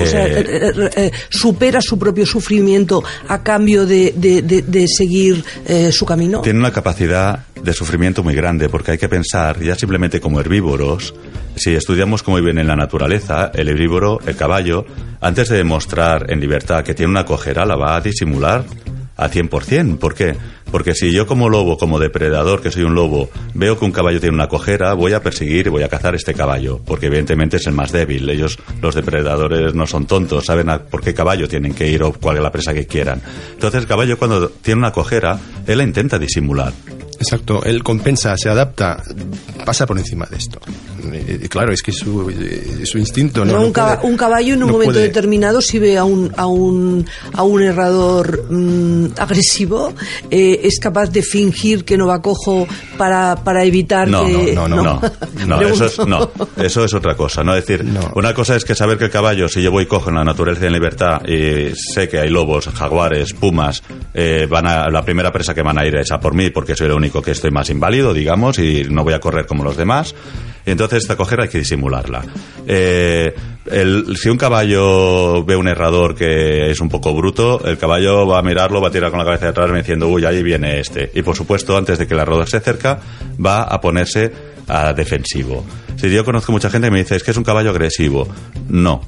[0.01, 4.87] O sea, Eh, eh, eh, supera su propio sufrimiento a cambio de, de- de- de
[4.87, 5.43] seguir
[5.91, 6.41] su camino.
[6.41, 11.13] Tiene una capacidad de sufrimiento muy grande, porque hay que pensar, ya simplemente como herbívoros,
[11.55, 14.85] si estudiamos cómo viven en la naturaleza, el herbívoro, el caballo,
[15.21, 18.65] antes de demostrar en libertad que tiene una cojera, la va a disimular
[19.15, 19.97] a 100%.
[19.97, 20.35] ¿Por qué?
[20.71, 24.19] Porque si yo como lobo, como depredador, que soy un lobo, veo que un caballo
[24.19, 27.67] tiene una cojera, voy a perseguir y voy a cazar este caballo, porque evidentemente es
[27.67, 28.27] el más débil.
[28.29, 32.11] Ellos, los depredadores, no son tontos, saben a por qué caballo tienen que ir o
[32.13, 33.21] cuál es la presa que quieran.
[33.53, 36.73] Entonces el caballo cuando tiene una cojera, él la intenta disimular.
[37.19, 39.01] Exacto, él compensa, se adapta,
[39.63, 40.59] pasa por encima de esto.
[41.43, 43.53] Y, claro, es que su, eh, su instinto no.
[43.59, 46.03] Un, no caba- puede- un caballo en un no momento puede- determinado, si ve a
[46.03, 49.93] un, a un, a un herrador mm, agresivo,
[50.31, 54.53] eh, es capaz de fingir que no va cojo para, para evitar No, que.
[54.53, 55.01] no, no, no,
[55.47, 57.43] no, eso es, no, eso es otra cosa.
[57.43, 58.11] No es decir, No.
[58.15, 60.23] una cosa es que saber que el caballo, si yo voy y cojo en la
[60.23, 65.03] naturaleza y en libertad y sé que hay lobos, jaguares, pumas, eh, van a la
[65.03, 67.31] primera presa que van a ir es a por mí porque soy el único que
[67.31, 70.15] estoy más inválido, digamos, y no voy a correr como los demás.
[70.65, 72.23] Y entonces esta cojera hay que disimularla.
[72.65, 73.33] Eh,
[73.71, 78.39] el- si un caballo ve un herrador que es un poco bruto, el caballo va
[78.39, 81.11] a mirarlo, va a tirar con la cabeza de atrás diciendo, uy, ahí viene este.
[81.13, 82.99] Y por supuesto, antes de que el herrador se acerca,
[83.43, 84.31] va a ponerse
[84.67, 85.63] a defensivo.
[85.97, 88.27] Si yo conozco mucha gente que me dice, es que es un caballo agresivo.
[88.69, 89.01] No.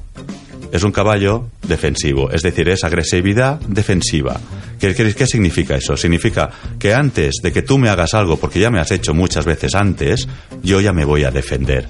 [0.72, 4.38] Es un caballo defensivo, es decir, es agresividad defensiva.
[4.80, 5.96] ¿Qué, qué, qué significa eso?
[5.96, 9.44] Significa que antes de que tú me hagas algo, porque ya me has hecho muchas
[9.46, 10.28] veces antes,
[10.62, 11.86] yo ya me voy a defender.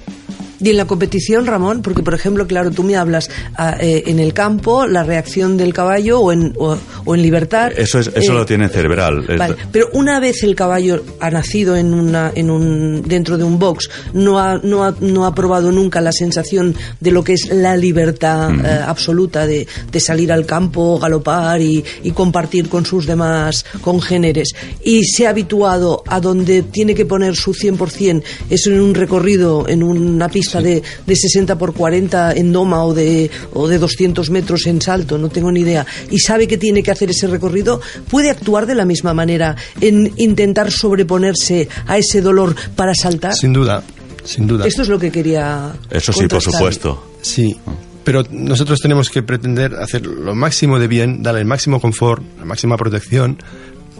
[0.59, 4.19] Y en la competición, Ramón, porque por ejemplo, claro, tú me hablas ah, eh, en
[4.19, 7.71] el campo, la reacción del caballo o en, o, o en libertad.
[7.75, 9.25] Eso, es, eso eh, lo tiene cerebral.
[9.37, 13.59] Vale, pero una vez el caballo ha nacido en una, en un, dentro de un
[13.59, 17.49] box, no ha, no, ha, no ha probado nunca la sensación de lo que es
[17.49, 18.65] la libertad Mm.
[18.65, 24.53] eh, absoluta de, de salir al campo, galopar y, y compartir con sus demás congéneres.
[24.83, 29.67] Y se ha habituado a donde tiene que poner su 100%, es en un recorrido,
[29.67, 34.29] en una pista de, de 60 por 40 en doma o de, o de 200
[34.29, 37.81] metros en salto, no tengo ni idea, y sabe que tiene que hacer ese recorrido,
[38.09, 43.33] puede actuar de la misma manera en intentar sobreponerse a ese dolor para saltar.
[43.33, 43.83] Sin duda,
[44.23, 44.67] sin duda.
[44.67, 45.73] Esto es lo que quería.
[45.89, 47.03] Eso sí, por supuesto.
[47.21, 47.57] Sí,
[48.03, 52.45] pero nosotros tenemos que pretender hacer lo máximo de bien, darle el máximo confort, la
[52.45, 53.37] máxima protección,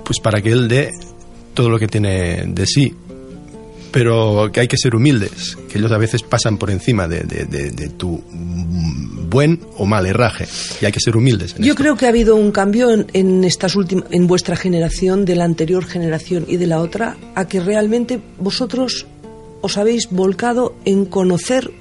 [0.06, 0.92] pues para que él dé
[1.54, 2.96] todo lo que tiene de sí.
[3.98, 7.46] Pero que hay que ser humildes, que ellos a veces pasan por encima de, de-
[7.46, 8.22] de- de tu
[9.30, 10.46] buen o mal herraje,
[10.82, 11.56] y hay que ser humildes.
[11.58, 11.82] en Yo esto.
[11.84, 15.46] creo que ha habido un cambio en, en estas últimas, en vuestra generación, de la
[15.46, 19.06] anterior generación y de la otra, a que realmente vosotros
[19.62, 21.72] os habéis volcado en conocer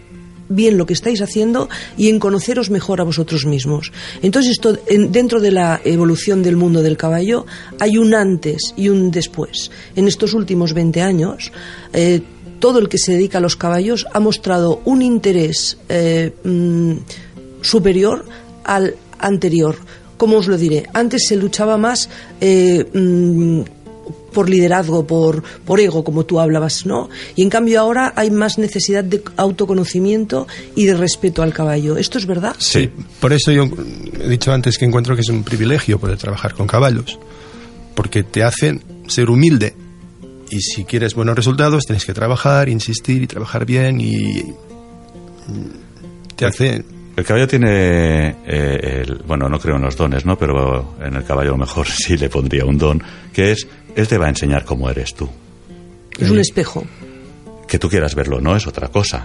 [0.49, 3.93] bien lo que estáis haciendo y en conoceros mejor a vosotros mismos.
[4.23, 7.47] Entonces, esto, en- dentro de la evolución del mundo del caballo,
[7.79, 9.71] hay un antes y un después.
[9.97, 11.53] En estos últimos 20 años,
[11.93, 12.21] eh,
[12.59, 16.93] todo el que se dedica a los caballos ha mostrado un interés eh, mm,
[17.61, 18.25] superior
[18.65, 19.77] al anterior.
[20.17, 20.87] ¿Cómo os lo diré?
[20.95, 22.09] Antes se luchaba más
[22.41, 23.61] eh, mm,
[24.37, 27.09] por liderazgo, por, por ego, como tú hablabas, ¿no?
[27.37, 31.97] Y en cambio ahora hay más necesidad de autoconocimiento y de respeto al caballo.
[31.97, 32.55] ¿Esto es verdad?
[32.59, 33.67] Sí, por eso yo
[34.21, 37.19] he dicho antes que encuentro que es un privilegio poder trabajar con caballos,
[37.95, 39.75] porque te hacen ser humilde
[40.51, 44.43] y si quieres buenos resultados tienes que trabajar, insistir y trabajar bien y
[45.47, 46.85] mm, te hace
[47.17, 50.37] El caballo tiene, eh, el- bueno, no creo en los dones, ¿no?
[50.39, 53.03] Pero en el caballo a lo mejor sí le pondría un don,
[53.33, 55.29] que es, él te va a enseñar cómo eres tú.
[56.19, 56.85] Es un espejo.
[57.69, 59.25] Que tú quieras verlo no es otra cosa.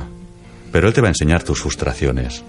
[0.72, 2.44] Pero él te va a enseñar tus frustraciones.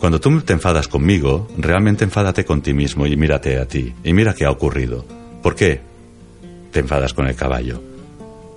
[0.00, 3.92] Cuando tú te enfadas conmigo, realmente enfádate con ti mismo y mírate a ti.
[4.04, 5.04] Y mira qué ha ocurrido.
[5.42, 5.80] ¿Por qué
[6.72, 7.82] te enfadas con el caballo?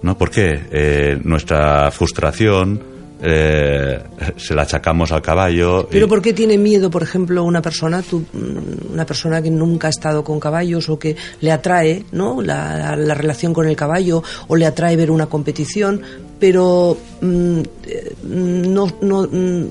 [0.03, 0.17] ¿No?
[0.17, 2.81] ¿Por qué eh, nuestra frustración
[3.23, 3.99] eh,
[4.37, 5.83] se la achacamos al caballo?
[5.83, 9.51] y- Pero ¿por qué tiene miedo, por ejemplo, una persona, tú, mm, una persona que
[9.51, 12.41] nunca ha estado con caballos o que le atrae, ¿no?
[12.41, 16.01] La, la- la relación con el caballo o le atrae ver una competición,
[16.39, 19.67] pero mm, eh, no, no mm,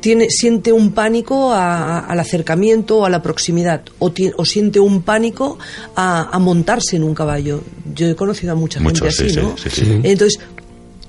[0.00, 4.44] tiene, siente un pánico a- a- al acercamiento o a la proximidad o, ti- o
[4.44, 5.58] siente un pánico
[5.94, 7.62] a, a montarse en un caballo.
[7.94, 9.56] Yo he conocido a mucha gente así, sí, ¿no?
[9.56, 10.00] sí, sí.
[10.02, 10.40] Entonces,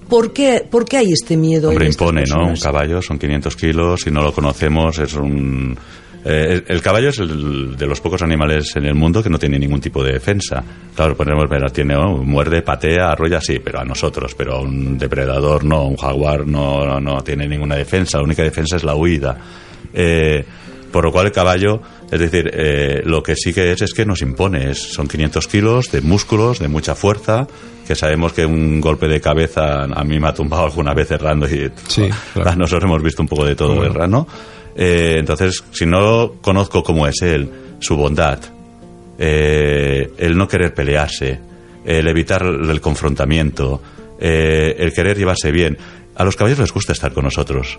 [0.08, 1.70] ¿por qué, ¿por qué hay este miedo?
[1.70, 2.48] Hombre, impone, ¿no?
[2.48, 5.78] Un caballo son 500 kilos, si no lo conocemos es un...
[6.26, 9.60] eh, el, caballo es el de los pocos animales en el mundo que no tiene
[9.60, 10.64] ningún tipo de defensa.
[10.96, 14.98] Claro, podemos ver, tiene, oh, muerde, patea, arrolla, sí, pero a nosotros, pero a un
[14.98, 18.96] depredador no, un jaguar no, no, no tiene ninguna defensa, la única defensa es la
[18.96, 19.38] huida.
[19.94, 20.44] Eh,
[20.92, 21.82] por lo cual el caballo,
[22.14, 25.48] es decir, eh, lo que sí que es es que nos impone, es- son 500
[25.48, 27.48] kilos de músculos, de mucha fuerza,
[27.88, 31.48] que sabemos que un golpe de cabeza a mí me ha tumbado alguna vez errando
[31.48, 32.56] y Sí, claro.
[32.58, 33.92] nosotros hemos visto un poco de todo Bueno.
[33.92, 34.28] errando.
[34.76, 37.50] Eh, entonces, si no conozco cómo es él,
[37.80, 38.40] su bondad,
[39.18, 41.40] eh, eh, el no querer pelearse,
[41.86, 43.82] el evitar el confrontamiento,
[44.20, 45.78] eh, el querer llevarse bien.
[46.16, 47.78] A los caballos les gusta estar con nosotros.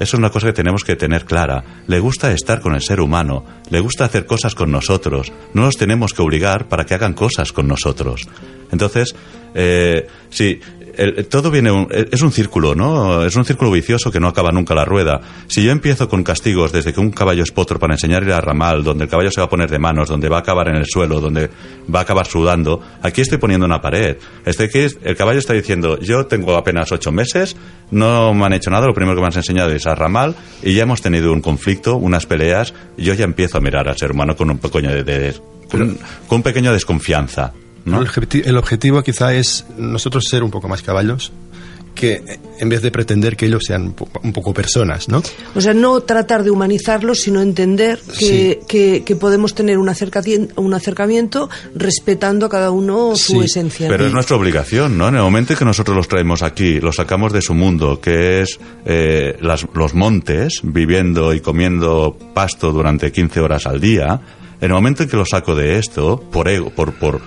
[0.00, 1.62] Eso es una cosa que tenemos que tener clara.
[1.86, 5.30] Le gusta estar con el ser humano, le gusta hacer cosas con nosotros.
[5.52, 8.26] No los tenemos que obligar para que hagan cosas con nosotros.
[8.72, 9.14] Entonces,
[9.54, 10.58] eh, sí,
[10.96, 13.24] el- todo viene un- es un círculo, ¿no?
[13.24, 15.20] Es un círculo vicioso que no acaba nunca la rueda.
[15.46, 18.82] Si yo empiezo con castigos desde que un caballo es potro para enseñarle a ramal,
[18.84, 20.86] donde el caballo se va a poner de manos, donde va a acabar en el
[20.86, 21.50] suelo, donde
[21.94, 24.16] va a acabar sudando, aquí estoy poniendo una pared.
[24.44, 27.56] Este que es- el caballo está diciendo, yo tengo apenas ocho meses,
[27.90, 30.74] no me han hecho nada, lo primero que me han enseñado es a ramal y
[30.74, 34.36] ya hemos tenido un conflicto, unas peleas, yo ya empiezo a mirar al ser humano
[34.36, 35.34] con un pequeño de, de-
[35.70, 35.96] con,
[36.28, 37.52] con un pequeño desconfianza.
[37.84, 38.00] ¿No?
[38.00, 41.32] El, objeti- el objetivo quizá es nosotros ser un poco más caballos
[41.94, 42.22] que
[42.60, 45.22] en vez de pretender que ellos sean un po- un poco personas, ¿no?
[45.56, 49.90] O sea, no tratar de humanizarlos, sino entender que, que, que podemos tener un,
[50.56, 53.88] un acercamiento respetando a cada uno su Sí, esencia.
[53.88, 54.06] Pero ¿no?
[54.08, 55.08] es nuestra obligación, ¿no?
[55.08, 58.40] En el momento en que nosotros los traemos aquí, los sacamos de su mundo, que
[58.42, 64.20] es eh, las- los montes, viviendo y comiendo pasto durante 15 horas al día,
[64.60, 67.20] en el momento en que los saco de esto, por ego, por, por,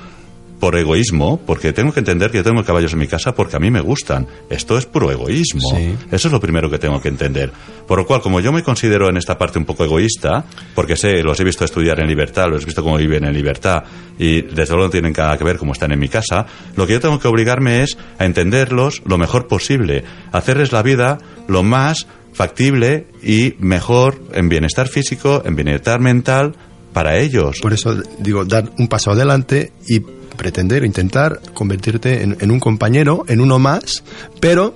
[0.63, 3.59] por egoísmo, porque tengo que entender que yo tengo caballos en mi casa porque a
[3.59, 4.25] mí me gustan.
[4.49, 5.75] Esto es puro egoísmo.
[5.75, 5.93] Sí.
[6.09, 7.51] Eso es lo primero que tengo que entender.
[7.85, 11.21] Por lo cual, como yo me considero en esta parte un poco egoísta, porque sé,
[11.21, 13.83] los he visto estudiar en libertad, los he visto cómo viven en libertad,
[14.17, 16.45] y desde luego no tienen nada que ver cómo están en mi casa,
[16.77, 21.17] lo que yo tengo que obligarme es a entenderlos lo mejor posible, hacerles la vida
[21.49, 26.55] lo más factible y mejor en bienestar físico, en bienestar mental
[26.93, 27.59] para ellos.
[27.61, 29.99] Por eso digo, dar un paso adelante y
[30.37, 34.03] pretender, intentar convertirte en, en un compañero, en uno más,
[34.39, 34.75] pero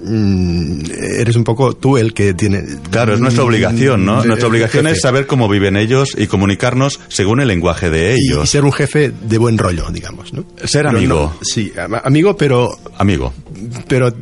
[0.00, 0.80] mm,
[1.18, 2.64] eres un poco tú el que tiene...
[2.90, 4.24] Claro, es nuestra obligación, ¿no?
[4.24, 8.44] Nuestra obligación es saber cómo viven ellos y comunicarnos según el lenguaje de ellos.
[8.44, 10.44] Y, ser un jefe de buen rollo, digamos, ¿no?
[10.64, 11.34] Ser amigo.
[11.34, 13.32] no- sí, am- amigo, pero, Amigo,
[13.88, 14.12] pero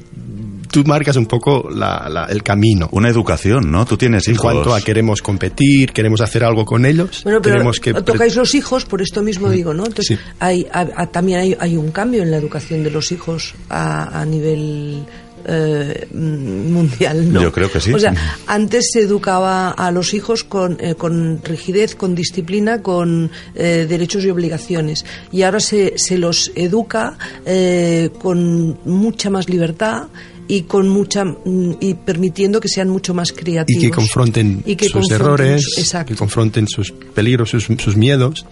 [0.70, 2.88] tú marcas un poco la- la- el camino.
[2.92, 3.84] una educación, ¿no?
[3.86, 4.42] Tú tienes En hijos.
[4.42, 7.94] cuanto a queremos competir, queremos hacer algo con ellos, Bueno, pero tenemos que...
[7.94, 9.84] tocáis los hijos, por esto mismo digo, ¿no?
[9.86, 10.24] Entonces, Sí.
[10.40, 14.20] hay, ha- ha- también hay, hay un cambio en la educación de los hijos a,
[14.20, 15.04] a nivel
[15.50, 17.40] eh, mm, mundial, ¿no?
[17.40, 17.92] Yo creo que sí.
[17.94, 18.12] O sea,
[18.48, 24.24] antes se educaba a los hijos con, eh, con rigidez, con disciplina, con eh, derechos
[24.24, 25.06] y obligaciones.
[25.32, 27.16] Y ahora se, se los educa
[27.46, 30.08] eh, con mucha más libertad
[30.50, 34.76] y con mucha mm, y permitiendo que sean mucho más creativos y que confronten Y
[34.76, 36.12] que sus confronten errores, exacto.
[36.12, 38.46] que confronten sus peligros, sus, sus miedos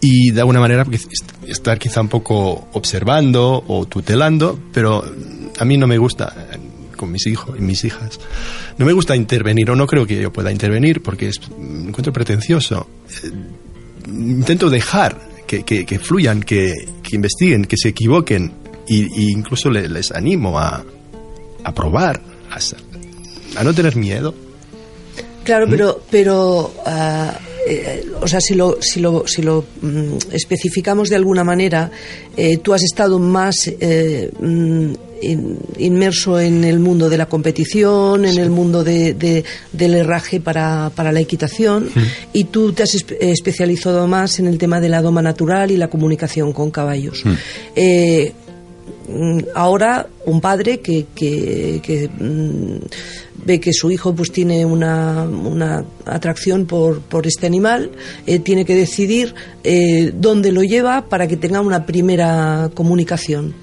[0.00, 5.04] y de alguna manera pues, est- estar quizá un poco observando o tutelando, pero
[5.58, 6.56] a mí no me gusta eh,
[6.96, 8.18] con mis hijos y mis hijas.
[8.78, 12.12] No me gusta intervenir o no creo que yo pueda intervenir porque es, me encuentro
[12.12, 12.88] pretencioso.
[13.22, 13.30] Eh,
[14.08, 16.72] intento dejar que, que- que fluyan, que,
[17.02, 18.52] que investiguen, que se equivoquen
[18.88, 20.84] y, y incluso le- les animo a,
[21.64, 24.34] a probar, a, no tener miedo.
[25.44, 27.36] Claro, pero, pero ah,
[27.68, 31.90] eh, o sea, si lo, si lo, si lo mm, especificamos de alguna manera,
[32.36, 38.24] eh, tú has estado más eh, mm, in- inmerso en el mundo de la competición,
[38.24, 41.90] en el mundo de, de- del herraje para, para la equitación,
[42.32, 45.76] y tú te has espe- especializado más en el tema de la doma natural y
[45.76, 47.22] la comunicación con caballos.
[49.06, 52.78] Mm, ahora un padre que, que, que, mm,
[53.44, 57.90] ve que su hijo pues tiene una, una atracción por, por este animal
[58.26, 63.54] eh, tiene que decidir eh, dónde lo lleva para que tenga una primera comunicación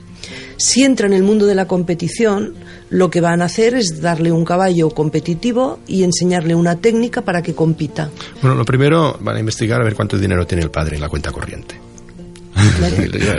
[0.58, 2.54] si entra en el mundo de la competición
[2.92, 7.42] lo que van a hacer es darle un caballo competitivo y enseñarle una técnica para
[7.42, 8.12] que compita
[8.44, 11.10] Bueno, lo primero van a investigar a ver cuánto dinero tiene el padre en la
[11.10, 11.91] cuenta corriente.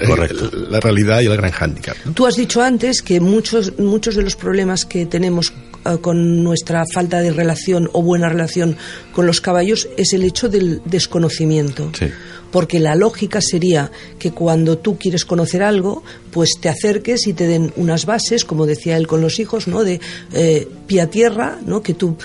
[0.06, 0.50] Correcto.
[0.70, 1.96] La realidad y el gran hándicap.
[2.04, 2.12] ¿no?
[2.12, 5.52] Tú has dicho antes que muchos, muchos de los problemas que tenemos
[5.84, 8.76] eh, con nuestra falta de relación o buena relación
[9.12, 11.90] con los caballos es el hecho del desconocimiento.
[11.98, 12.06] Sí.
[12.50, 17.46] Porque la lógica sería que cuando tú quieres conocer algo, pues te acerques y te
[17.46, 19.84] den unas bases, como decía él con los hijos, ¿no?
[19.84, 20.00] De
[20.34, 21.82] eh, pie a tierra, ¿no?
[21.82, 22.16] Que tú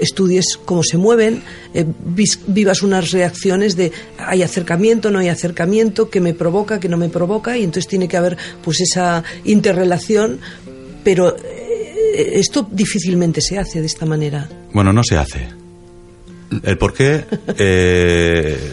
[0.00, 1.42] estudies cómo se mueven,
[1.74, 1.84] eh,
[2.46, 7.08] vivas unas reacciones de hay acercamiento, no hay acercamiento, que me provoca, que no me
[7.08, 10.40] provoca, y entonces tiene que haber pues esa interrelación,
[11.04, 14.48] pero eh, esto difícilmente se hace de esta manera.
[14.72, 15.48] Bueno, no se hace.
[16.62, 17.24] ¿El por qué?
[17.58, 18.72] Eh,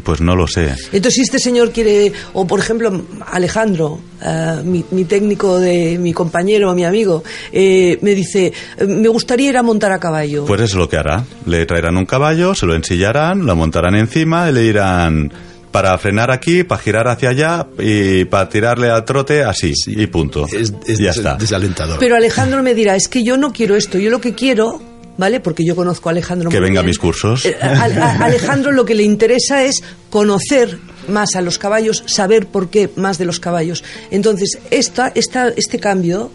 [0.00, 0.74] pues no lo sé.
[0.92, 6.12] Entonces, si este señor quiere, o por ejemplo, Alejandro, eh, mi, mi técnico, de mi
[6.12, 7.22] compañero, mi amigo,
[7.52, 8.52] eh, me dice,
[8.86, 10.44] me gustaría ir a montar a caballo.
[10.46, 11.24] Pues eso es lo que hará.
[11.46, 15.32] Le traerán un caballo, se lo ensillarán, lo montarán encima y le dirán,
[15.70, 20.46] para frenar aquí, para girar hacia allá y para tirarle al trote así y punto.
[20.46, 21.34] Es, es ya des- está.
[21.36, 21.98] desalentador.
[21.98, 24.82] Pero Alejandro me dirá, es que yo no quiero esto, yo lo que quiero,
[25.18, 25.40] ¿vale?
[25.40, 27.44] Porque yo conozco a Alejandro Que venga a mis cursos.
[27.46, 32.46] Eh, a- a- Alejandro lo que le interesa es conocer más a los caballos, saber
[32.46, 33.82] por qué más de los caballos.
[34.10, 36.30] Entonces, esta, esta, este cambio,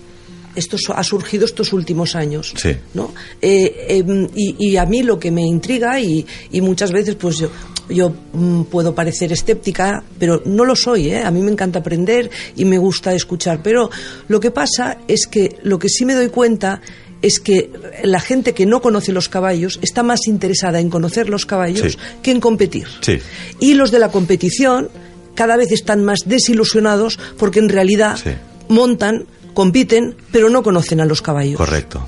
[0.55, 2.53] esto ha surgido estos últimos años.
[2.57, 2.75] Sí.
[2.93, 3.13] ¿no?
[3.41, 7.37] Eh, eh, y, y a mí lo que me intriga, y, y muchas veces pues
[7.37, 7.49] yo,
[7.89, 11.21] yo mm, puedo parecer escéptica, pero no lo soy, ¿eh?
[11.23, 13.89] a mí me encanta aprender y me gusta escuchar, pero
[14.27, 16.81] lo que pasa es que lo que sí me doy cuenta
[17.21, 17.69] es que
[18.03, 21.97] la gente que no conoce los caballos está más interesada en conocer los caballos Sí.
[22.21, 22.87] que en competir.
[23.01, 23.19] Sí.
[23.59, 24.89] Y los de la competición
[25.35, 28.31] cada vez están más desilusionados porque en realidad Sí.
[28.69, 31.57] montan, compiten, pero no conocen a los caballos.
[31.57, 32.07] Correcto.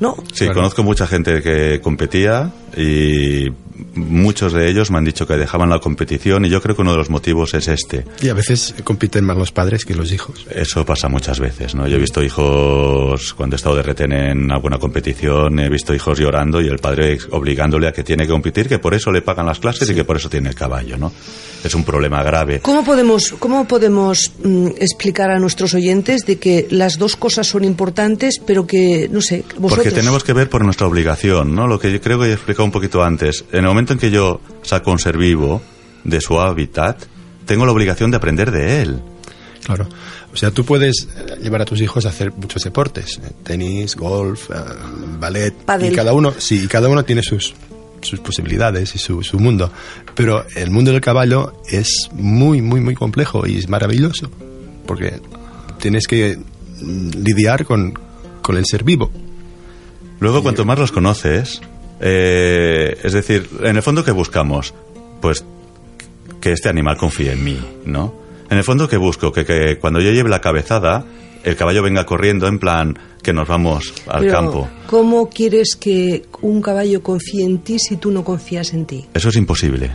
[0.00, 0.16] ¿No?
[0.32, 3.48] Sí, conozco mucha gente que competía y
[3.94, 6.92] muchos de ellos me han dicho que dejaban la competición y yo creo que uno
[6.92, 8.04] de los motivos es este.
[8.20, 10.46] Y a veces compiten más los padres que los hijos.
[10.50, 11.86] Eso pasa muchas veces, ¿no?
[11.86, 16.18] Yo he visto hijos, cuando he estado de retén en alguna competición, he visto hijos
[16.18, 19.46] llorando y el padre obligándole a que tiene que competir, que por eso le pagan
[19.46, 21.12] las clases y que por eso tiene el caballo, ¿no?
[21.64, 22.60] Es un problema grave.
[22.60, 27.64] ¿Cómo podemos, cómo podemos mm, explicar a nuestros oyentes de que las dos cosas son
[27.64, 29.84] importantes, pero que, no sé, vosotros...
[29.84, 31.66] Porque tenemos que ver por nuestra obligación, ¿no?
[31.66, 33.44] Lo que yo creo que he explicado un poquito antes.
[33.52, 35.60] En el momento en que yo saco un ser vivo
[36.04, 37.02] de su hábitat,
[37.46, 39.02] tengo la obligación de aprender de él.
[39.64, 39.88] Claro.
[40.32, 43.96] O sea, tú puedes eh, llevar a tus hijos a hacer muchos deportes, eh, tenis,
[43.96, 44.54] golf, eh,
[45.18, 47.54] ballet, y cada uno, sí, y cada uno tiene sus
[48.00, 49.72] sus posibilidades y su, su mundo.
[50.14, 54.30] Pero el mundo del caballo es muy, muy, muy complejo y es maravilloso.
[54.86, 55.20] Porque
[55.80, 57.98] tienes que mm, lidiar con,
[58.42, 59.10] con el ser vivo.
[60.20, 61.60] Luego, cuanto más los conoces,
[62.00, 64.74] eh, es decir, en el fondo, ¿qué buscamos?
[65.20, 65.44] Pues
[66.40, 68.14] que este animal confíe en mí, ¿no?
[68.50, 69.32] En el fondo, ¿qué busco?
[69.32, 71.04] Que, que cuando yo lleve la cabezada,
[71.44, 74.68] el caballo venga corriendo en plan que nos vamos al Pero, campo.
[74.86, 79.06] ¿Cómo quieres que un caballo confíe en ti si tú no confías en ti?
[79.14, 79.90] Eso es imposible.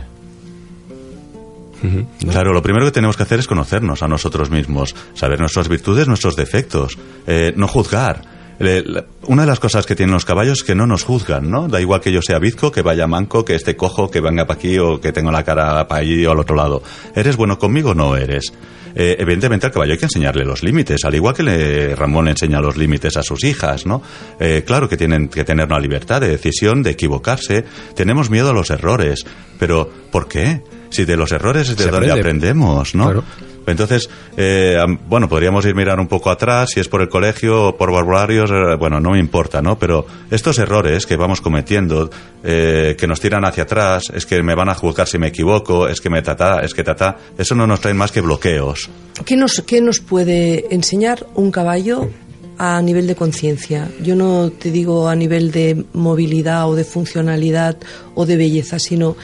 [2.30, 6.08] Claro, lo primero que tenemos que hacer es conocernos a nosotros mismos, saber nuestras virtudes,
[6.08, 6.96] nuestros defectos,
[7.26, 8.22] eh, no juzgar.
[8.58, 11.66] Una de las cosas que tienen los caballos es que no nos juzgan, ¿no?
[11.68, 14.58] Da igual que yo sea bizco, que vaya manco, que esté cojo, que venga para
[14.58, 16.82] aquí o que tenga la cara para allí o al otro lado.
[17.14, 18.52] ¿Eres bueno conmigo o no eres?
[18.96, 22.60] Eh, evidentemente al caballo hay que enseñarle los límites, al igual que le- Ramón enseña
[22.60, 24.02] los límites a sus hijas, ¿no?
[24.38, 27.64] Eh, claro que tienen que tener una libertad de decisión, de equivocarse.
[27.96, 29.24] Tenemos miedo a los errores,
[29.58, 30.62] pero ¿por qué?
[30.90, 32.20] Si de los errores es de Se donde aprende.
[32.20, 33.04] aprendemos, ¿no?
[33.06, 33.24] Claro.
[33.66, 34.76] Entonces, eh,
[35.08, 38.50] bueno, podríamos ir mirar un poco atrás, si es por el colegio o por barbarios,
[38.50, 39.78] eh, bueno, no me importa, ¿no?
[39.78, 42.10] Pero estos errores que vamos cometiendo,
[42.42, 45.88] eh, que nos tiran hacia atrás, es que me van a juzgar si me equivoco,
[45.88, 48.90] es que me tata, es que tata, eso no nos trae más que bloqueos.
[49.24, 52.10] ¿Qué nos, qué nos puede enseñar un caballo
[52.58, 53.88] a nivel de conciencia?
[54.02, 57.76] Yo no te digo a nivel de movilidad o de funcionalidad
[58.14, 59.16] o de belleza, sino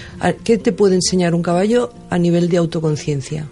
[0.45, 3.47] ¿qué te puede enseñar un caballo a nivel de autoconciencia?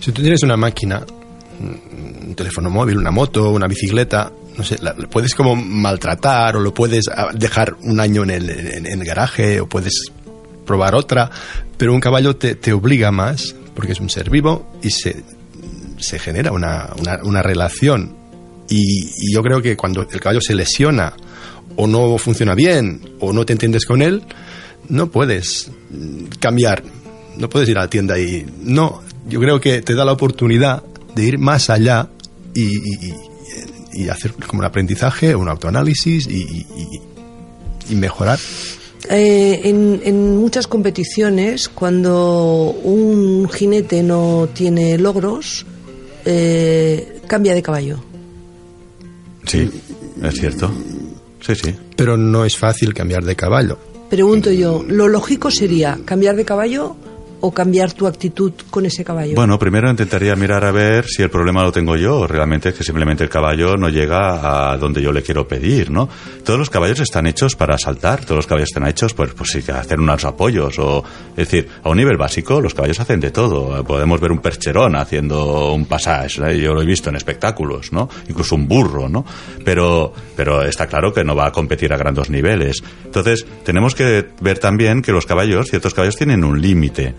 [0.00, 1.04] Si tú tienes una máquina,
[1.60, 6.72] un teléfono móvil, una moto, una bicicleta, no sé, la, puedes como maltratar o lo
[6.72, 10.06] puedes ah, dejar un año en el, en- el garaje o puedes
[10.66, 11.30] probar otra,
[11.76, 15.22] pero un caballo te, te obliga más porque es un ser vivo y se,
[15.98, 16.90] se genera una,
[17.22, 18.16] una, relación.
[18.68, 21.12] Y, y yo creo que cuando el caballo se lesiona
[21.76, 24.22] o no funciona bien o no te entiendes con él,
[24.88, 26.82] no puedes mm, cambiar,
[27.36, 30.82] no puedes ir a la tienda y no, yo creo que te da la oportunidad
[31.14, 32.08] de ir más allá
[32.54, 33.14] y, y- y-
[34.02, 38.38] y hacer como un aprendizaje, un autoanálisis y, y- y- y mejorar.
[39.08, 45.64] Eh, en, en muchas competiciones, cuando un jinete no tiene logros,
[46.24, 47.98] eh, cambia de caballo.
[49.46, 49.68] Sí,
[50.22, 50.70] es cierto.
[51.40, 51.74] Sí, sí.
[51.96, 53.78] Pero no es fácil cambiar de caballo.
[54.10, 56.96] Pregunto yo, ¿lo lógico sería cambiar de caballo
[57.40, 59.34] o cambiar tu actitud con ese caballo?
[59.34, 62.84] Bueno, primero intentaría mirar a ver si el problema lo tengo yo realmente es que
[62.84, 66.08] simplemente el caballo no llega a donde yo le quiero pedir, ¿no?
[66.44, 69.70] Todos los caballos están hechos para saltar, todos los caballos están hechos pues, pues sí,
[69.70, 71.04] hacer unos apoyos o...
[71.30, 73.82] Es decir, a un nivel básico los caballos hacen de todo.
[73.84, 76.60] Podemos ver un percherón haciendo un passage, ¿eh?
[76.60, 78.08] yo lo he visto en espectáculos, ¿no?
[78.28, 79.24] Incluso un burro, ¿no?
[79.64, 82.82] Pero, pero está claro que no va a competir a grandes niveles.
[83.04, 87.14] Entonces, tenemos que ver también que los caballos, ciertos caballos tienen un límite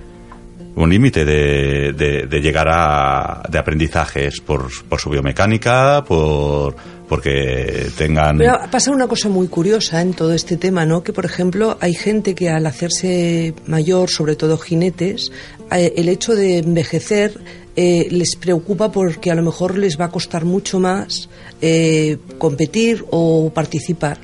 [0.75, 6.75] un límite de, de- de llegar a de aprendizajes por, por su biomecánica, por
[7.09, 11.03] porque tengan Pero pasa una cosa muy curiosa en todo este tema, ¿no?
[11.03, 15.29] Que, por ejemplo, hay gente que al hacerse mayor, sobre todo jinetes,
[15.73, 17.37] eh, el hecho de envejecer
[17.75, 21.29] eh, les preocupa porque a lo mejor les va a costar mucho más
[21.61, 24.17] eh, competir o participar.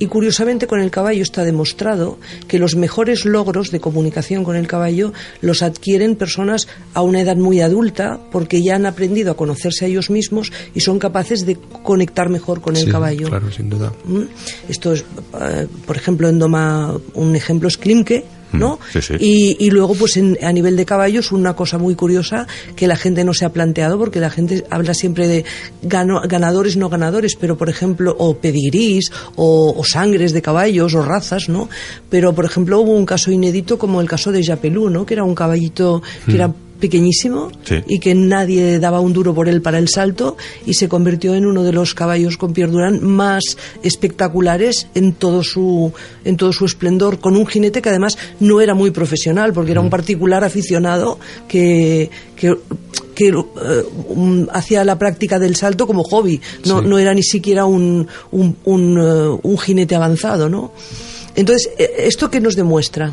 [0.00, 4.66] Y curiosamente con el caballo está demostrado que los mejores logros de comunicación con el
[4.66, 9.84] caballo los adquieren personas a una edad muy adulta porque ya han aprendido a conocerse
[9.84, 13.28] a ellos mismos y son capaces de conectar mejor con el Sí, caballo.
[13.28, 13.92] Claro, sin duda.
[14.06, 14.22] ¿Mm?
[14.70, 15.04] Esto es,
[15.38, 18.76] eh, por ejemplo, en Doma, un ejemplo es Klimke, ¿no?
[18.76, 19.14] Mm, sí, sí.
[19.20, 22.46] Y, y luego, pues en- a nivel de caballos, una cosa muy curiosa
[22.76, 25.44] que la gente no se ha planteado, porque la gente habla siempre de
[25.82, 31.02] gano- ganadores, no ganadores, pero por ejemplo, o pedigrís, o, o sangres de caballos, o
[31.02, 31.68] razas, ¿no?
[32.08, 35.06] Pero por ejemplo, hubo un caso inédito como el caso de Japelú, ¿no?
[35.06, 37.76] Que era un caballito que era pequeñísimo Sí.
[37.86, 41.46] y que nadie daba un duro por él para el salto y se convirtió en
[41.46, 43.44] uno de los caballos con Pierre Durán más
[43.82, 45.92] espectaculares en todo su
[46.24, 49.80] en todo su esplendor con un jinete que además no era muy profesional porque era
[49.80, 52.54] un particular aficionado que que,
[53.14, 53.32] que, eh,
[54.08, 56.86] um, hacía la práctica del salto como hobby no, Sí.
[56.88, 60.72] no era ni siquiera un, un, un, eh, un jinete avanzado ¿no?
[61.36, 63.12] entonces eh, esto que nos demuestra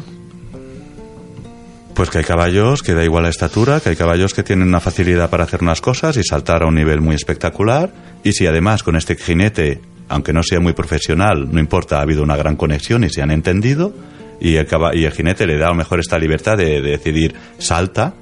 [1.98, 4.80] Pues que hay caballos que da igual la estatura, que hay caballos que tienen una
[4.80, 7.92] facilidad para hacer unas cosas y saltar a un nivel muy espectacular.
[8.24, 12.22] Y si además con este jinete, aunque no sea muy profesional, no importa, ha habido
[12.22, 13.96] una gran conexión y se han entendido,
[14.40, 14.68] y el,
[15.12, 18.14] jinete le da a lo mejor esta libertad de, de decidir salta,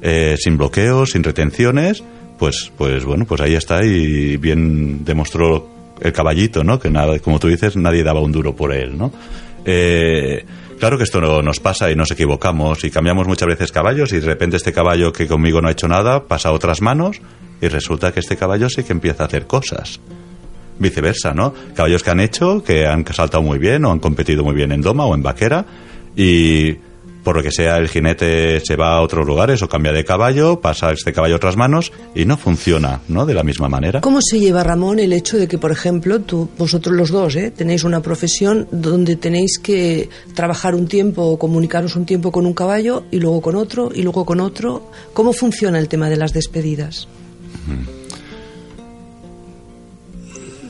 [0.00, 2.02] eh, sin bloqueos, sin retenciones,
[2.40, 5.70] pues, pues bueno, pues ahí está y bien demostró
[6.00, 6.80] el caballito, ¿no?
[6.80, 9.12] Que nada, como tú dices, nadie daba un duro por él, ¿no?
[9.64, 10.44] Eh,
[10.82, 14.18] claro que esto no nos pasa y nos equivocamos y cambiamos muchas veces caballos y
[14.18, 17.20] de repente este caballo que conmigo no ha hecho nada pasa a otras manos
[17.60, 20.00] y resulta que este caballo sí que empieza a hacer cosas.
[20.80, 21.54] Viceversa, ¿no?
[21.76, 24.82] Caballos que han hecho, que han saltado muy bien o han competido muy bien en
[24.82, 25.64] doma o en vaquera
[26.16, 26.72] y
[27.22, 30.60] por lo que sea el jinete se va a otros lugares o cambia de caballo,
[30.60, 33.26] pasa este caballo a otras manos y no funciona, ¿no?
[33.26, 34.00] De la misma manera.
[34.00, 37.50] ¿Cómo se lleva, Ramón, el hecho de que, por ejemplo, tú, vosotros los dos, ¿eh?
[37.50, 42.54] tenéis una profesión donde tenéis que trabajar un tiempo o comunicaros un tiempo con un
[42.54, 44.90] caballo y luego con otro y luego con otro?
[45.12, 47.08] ¿Cómo funciona el tema de las despedidas?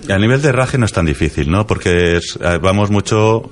[0.09, 1.67] A nivel de raje no es tan difícil, ¿no?
[1.67, 3.51] Porque es- eh, vamos mucho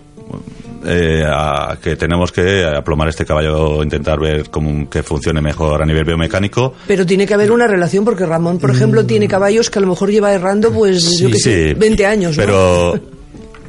[0.85, 5.87] eh, a que tenemos que aplomar este caballo, intentar ver cómo que funcione mejor a
[5.87, 6.75] nivel biomecánico.
[6.87, 9.89] Pero tiene que haber una relación porque Ramón, por ejemplo, tiene caballos que a lo
[9.89, 12.37] mejor lleva errando, pues, yo qué sé, Sí, 20 años.
[12.37, 12.99] Pero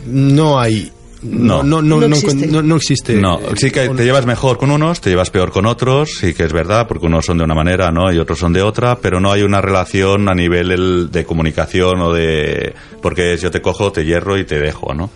[0.06, 0.92] No hay.
[1.24, 1.62] No.
[1.62, 2.48] No, no, no, No no, existe.
[2.48, 3.14] no- no existe.
[3.14, 6.44] no, sí que te llevas mejor con unos, te llevas peor con otros, sí que
[6.46, 8.12] es verdad, porque unos son de una manera, ¿no?
[8.12, 12.02] Y otros son de otra, pero no hay una relación a nivel el- de comunicación
[12.02, 15.12] o de porque yo te cojo, te hierro y te dejo, ¿no?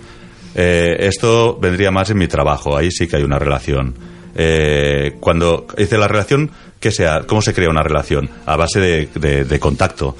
[0.56, 3.94] Eh, esto vendría más en mi trabajo, ahí sí que hay una relación.
[4.38, 7.22] Eh, cuando dice la relación, ¿qué sea?
[7.28, 8.30] ¿Cómo se crea una relación?
[8.46, 10.16] A base de, de- de contacto.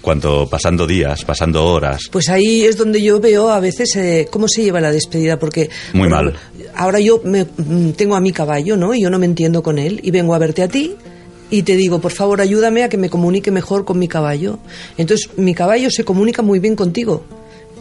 [0.00, 2.04] Cuando pasando días, pasando horas.
[2.10, 5.68] Pues ahí es donde yo veo a veces eh, cómo se lleva la despedida, porque
[5.92, 6.34] Muy mal.
[6.74, 8.94] ahora yo me, mm, tengo a mi caballo, ¿no?
[8.94, 10.94] Y yo no me entiendo con él y vengo a verte a ti
[11.50, 14.58] y te digo, por favor, ayúdame a que me comunique mejor con mi caballo.
[14.96, 17.22] Entonces mi caballo se comunica muy bien contigo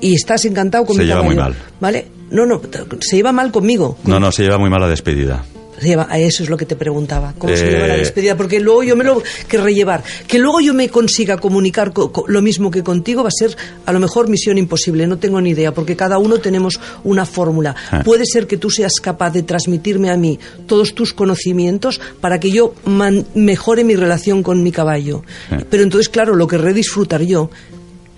[0.01, 1.55] y estás encantado con Se mi lleva caballo, muy mal.
[1.79, 2.07] ¿vale?
[2.31, 2.61] No, no,
[2.99, 3.97] se lleva mal conmigo.
[4.05, 5.43] No, no, se lleva muy mal la despedida.
[5.81, 7.33] Eso es lo que te preguntaba.
[7.37, 8.35] ¿Cómo se Eh, lleva la despedida?
[8.35, 10.03] Porque luego yo me lo querré llevar.
[10.27, 13.55] Que luego yo me consiga comunicar co- co- lo mismo que contigo va a ser
[13.85, 15.07] a lo mejor misión imposible.
[15.07, 17.75] No tengo ni idea, porque cada uno tenemos una fórmula.
[17.91, 18.01] Ah.
[18.03, 20.37] Puede ser que tú seas capaz de transmitirme a mí
[20.67, 25.23] todos tus conocimientos para que yo man- mejore mi relación con mi caballo.
[25.49, 25.63] Ah.
[25.69, 27.49] Pero entonces, claro, lo querré disfrutar yo.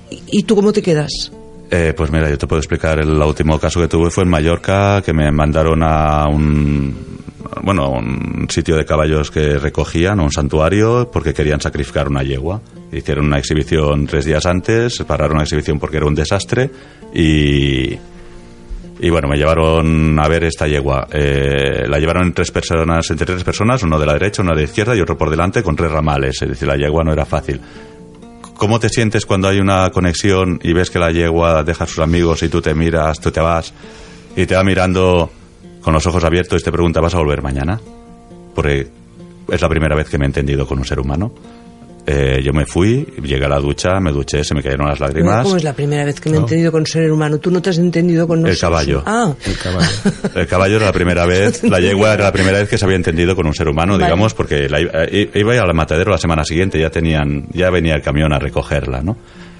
[0.10, 1.32] ¿Y, y tú cómo te quedas?
[1.74, 3.00] Eh, pues mira, yo te puedo explicar.
[3.00, 7.12] El último caso que tuve fue en Mallorca, que me mandaron a un
[7.64, 12.62] bueno, un sitio de caballos que recogían, un santuario, porque querían sacrificar una yegua.
[12.92, 16.70] Hicieron una exhibición tres días antes, pararon la exhibición porque era un desastre
[17.14, 17.98] y
[19.04, 21.08] y bueno, me llevaron a ver esta yegua.
[21.12, 24.64] Eh, la llevaron tres personas, entre tres personas, uno de la derecha, uno de la
[24.64, 26.40] izquierda y otro por delante, con tres ramales.
[26.40, 27.60] Es decir, la yegua no era fácil.
[28.62, 31.97] ¿Cómo te sientes cuando hay una conexión y ves que la yegua deja a sus
[31.97, 33.74] amigos y tú te miras, tú te vas
[34.36, 35.32] y te va mirando
[35.82, 37.82] con los ojos abiertos y te pregunta, ¿vas a volver mañana?
[38.53, 38.88] Porque
[39.49, 41.32] es la primera vez que me he entendido con un ser humano.
[42.14, 45.43] Eh, yo me fui, llegué a la ducha, me duché, se me cayeron las lágrimas.
[45.43, 46.45] ¿Cómo es la primera vez que me he No.
[46.45, 47.38] entendido con un ser humano?
[47.38, 48.59] ¿Tú no te has entendido con El nosotros?
[48.70, 49.03] caballo.
[49.05, 49.89] Ah, El caballo.
[50.36, 52.97] El caballo era la primera vez, la yegua era la primera vez que se había
[52.97, 54.03] entendido con un ser humano, Vale.
[54.05, 57.47] digamos, porque la iba, eh, iba a ir al matadero la semana siguiente, ya tenían,
[57.53, 59.16] ya venía el camión a recogerla, ¿no?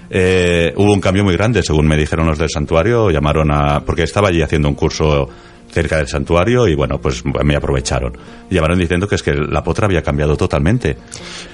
[0.09, 4.03] Eh, hubo un cambio muy grande, según me dijeron los del santuario, llamaron a, porque
[4.03, 5.29] estaba allí haciendo un curso
[5.72, 8.17] cerca del santuario y bueno, pues me aprovecharon.
[8.49, 10.97] Llamaron diciendo que es que la potra había cambiado totalmente.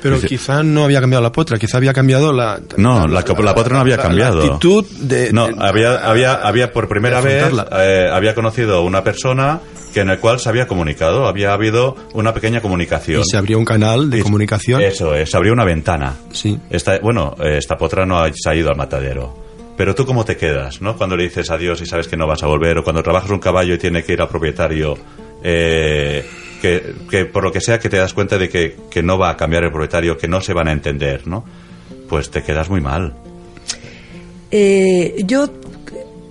[0.02, 2.60] Pero Dice- quizá no había cambiado la potra, quizá había cambiado la...
[2.78, 4.40] No, la, la potra no había cambiado.
[4.40, 5.32] La actitud de...
[5.32, 7.46] No, había, había, había por primera vez,
[7.80, 9.60] eh, había conocido una persona
[9.94, 13.22] que en el cual se había comunicado, había habido una pequeña comunicación.
[13.22, 14.82] Y se abrió un canal de Y- comunicación.
[14.82, 16.14] Eso es, se abrió una ventana.
[16.32, 16.60] Sí.
[16.70, 19.47] Esta, bueno, eh, esta potra no ha, se ha ido al matadero.
[19.78, 20.98] Pero tú cómo te quedas, ¿no?
[20.98, 23.40] Cuando le dices adiós y sabes que no vas a volver, o cuando trabajas un
[23.40, 24.98] caballo y tiene que ir al propietario,
[25.44, 26.26] eh,
[26.60, 29.30] que, que por lo que sea que te das cuenta de que, que no va
[29.30, 31.46] a cambiar el propietario, que no se van a entender, ¿no?
[32.10, 33.14] Pues te quedas muy mal.
[34.50, 35.48] Eh, yo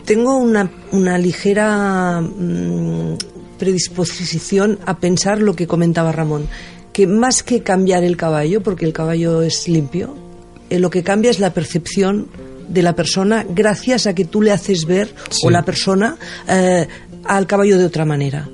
[0.04, 3.16] tengo una, una ligera mm,
[3.58, 6.48] predisposición a pensar lo que comentaba Ramón,
[6.92, 10.16] que más que cambiar el caballo, porque el caballo es limpio,
[10.70, 12.28] eh, lo que cambia es la percepción
[12.68, 16.16] de la persona gracias a que tú le haces ver, o la persona,
[16.48, 16.86] eh,
[17.24, 18.48] al caballo de otra manera.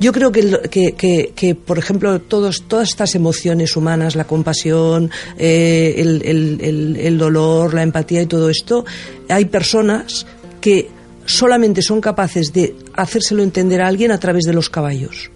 [0.00, 5.10] Yo creo que, que, que- que, por ejemplo, todos, todas estas emociones humanas, la compasión,
[5.38, 8.84] eh, el, el- el- el dolor, la empatía y todo esto,
[9.28, 10.26] hay personas
[10.60, 10.88] que
[11.26, 15.30] solamente son capaces de hacérselo entender a alguien a través de los caballos.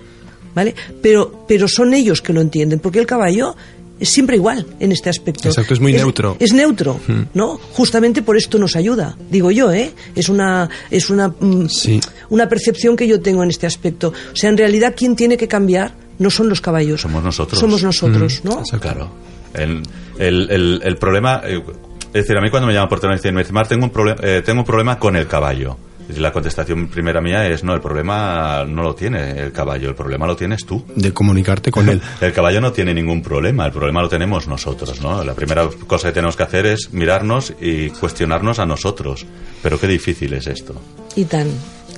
[0.53, 0.75] ¿Vale?
[1.01, 3.55] Pero, pero son ellos que lo entienden, porque el caballo
[4.01, 5.49] es siempre igual en este aspecto.
[5.49, 6.37] Exacto, es muy neutro.
[6.41, 6.99] Es neutro,
[7.35, 7.59] ¿no?
[7.73, 9.93] Justamente por esto nos ayuda, digo yo, ¿eh?
[10.17, 12.01] Es una, es una, mm, Sí.
[12.31, 14.09] una percepción que yo tengo en este aspecto.
[14.33, 17.03] O sea, en realidad, quien tiene que cambiar no son los caballos.
[17.03, 17.59] Somos nosotros.
[17.61, 18.63] Somos nosotros, ¿no?
[18.81, 19.11] Claro.
[19.55, 19.83] El,
[20.19, 21.61] el, el, el problema, eh,
[22.09, 23.85] es decir, a mí cuando me llaman por teléfono y dicen, me dicen, Mar, tengo
[23.85, 25.77] un, proble- eh, tengo un problema con el caballo.
[26.19, 30.27] La contestación primera mía es, no, el problema no lo tiene el caballo, el problema
[30.27, 30.85] lo tienes tú.
[30.95, 32.01] de comunicarte con él.
[32.21, 35.23] El caballo no tiene ningún problema, el problema lo tenemos nosotros, ¿no?
[35.25, 39.27] La primera cosa que tenemos que hacer es mirarnos y cuestionarnos a nosotros.
[39.63, 40.75] Pero qué difícil es esto.
[41.17, 41.49] Y tan,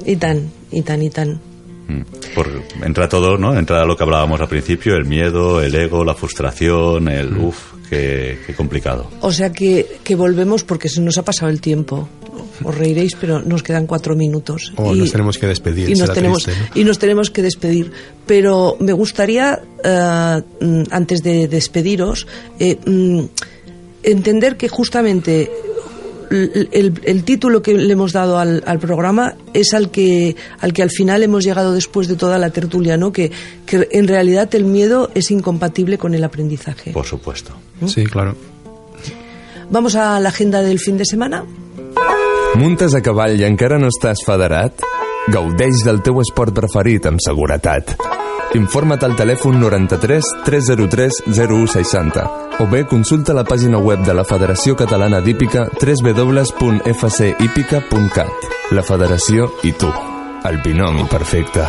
[0.05, 1.41] y tan, y tan, y tan.
[1.89, 2.03] Mm.
[2.35, 2.49] Por,
[2.85, 3.57] entra todo, ¿no?
[3.57, 8.39] Entra lo que hablábamos al principio, el miedo, el ego, la frustración, el uff, qué,
[8.47, 9.11] qué complicado.
[9.21, 12.09] O sea que, que volvemos porque se nos ha pasado el tiempo.
[12.65, 14.73] Os reiréis, pero nos quedan cuatro minutos.
[14.77, 16.81] O nos tenemos que despedir, Y nos, será tenemos, triste, ¿no?
[16.81, 17.93] y nos tenemos que despedir.
[18.27, 22.27] Pero me gustaría, eh, mm, antes de despediros,
[22.59, 23.25] eh, mm,
[24.03, 25.51] entender que justamente
[26.31, 30.73] el, el- el título que le hemos dado al, al programa es al que, al
[30.73, 33.13] que al final hemos llegado después de toda la tertulia, ¿no?
[33.13, 33.31] Que,
[33.67, 36.93] que en realidad el miedo es incompatible con el aprendizaje.
[36.93, 37.53] Por supuesto.
[37.87, 38.35] Sí, claro.
[39.71, 41.45] Vamos a la agenda del fin de semana.
[42.53, 44.83] Muntes a cavall i encara no estàs federat?
[45.33, 47.97] Gaudeix del teu esport preferit amb seguretat.
[48.59, 52.27] Informa't al telèfon 93 303 0160
[52.61, 58.37] o bé consulta la pàgina web de la Federació Catalana d'Hípica www.fchípica.cat
[58.77, 59.89] La Federació i tu.
[60.45, 61.65] El binomi perfecte.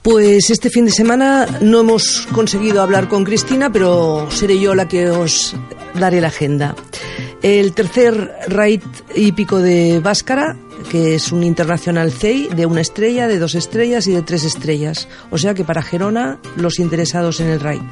[0.00, 4.88] Pues este fin de semana no hemos conseguido hablar con Cristina, pero seré yo la
[4.88, 5.54] que os
[5.94, 6.74] daré la agenda.
[7.44, 8.80] El tercer raid
[9.14, 10.56] hípico de Báscara,
[10.90, 15.08] que es un internacional CEI de una estrella, de dos estrellas y de tres estrellas.
[15.30, 17.82] O sea que para Gerona, los interesados en el raid.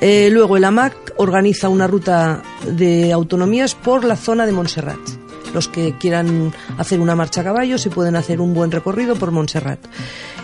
[0.00, 4.98] Eh, luego el AMAC organiza una ruta de autonomías por la zona de Montserrat.
[5.52, 9.30] Los que quieran hacer una marcha a caballo se pueden hacer un buen recorrido por
[9.30, 9.80] Montserrat.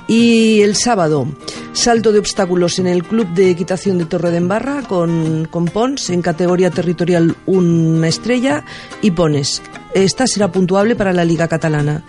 [0.08, 1.26] Y el sábado,
[1.72, 6.10] salto de obstáculos en el Club de Equitación de Torre de Embarra con, con Pons
[6.10, 8.64] en categoría territorial una estrella
[9.00, 9.62] y Pones.
[9.94, 12.02] Esta será puntuable para la Liga Catalana.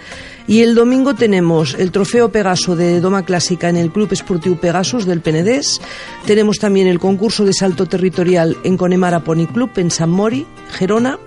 [0.48, 5.06] Y el domingo tenemos el Trofeo Pegaso de Doma Clásica en el Club Esportiu Pegasus
[5.06, 5.80] del Penedés.
[6.26, 11.18] Tenemos también el concurso de salto territorial en Connemara Pony Club en San Mori, Gerona.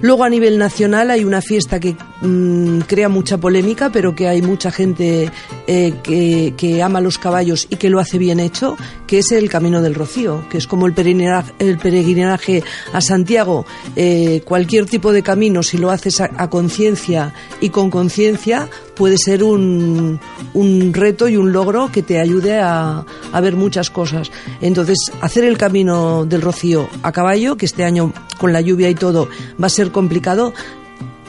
[0.00, 4.42] Luego a nivel nacional hay una fiesta que mm, crea mucha polémica, pero que hay
[4.42, 5.30] mucha gente
[5.66, 9.82] eh, que, ama los caballos y que lo hace bien hecho, que es el Camino
[9.82, 13.66] del Rocío, que es como el peregrinaje, el peregrinaje a Santiago.
[13.96, 19.44] Eh, cualquier tipo de camino, si lo haces a, conciencia y con conciencia, puede ser
[19.44, 20.20] un,
[20.54, 24.30] un reto y un logro que te ayude a, a ver muchas cosas.
[24.60, 28.94] Entonces, hacer el Camino del Rocío a caballo, que este año con la lluvia y
[28.94, 29.28] todo
[29.60, 30.52] va a ser complicado,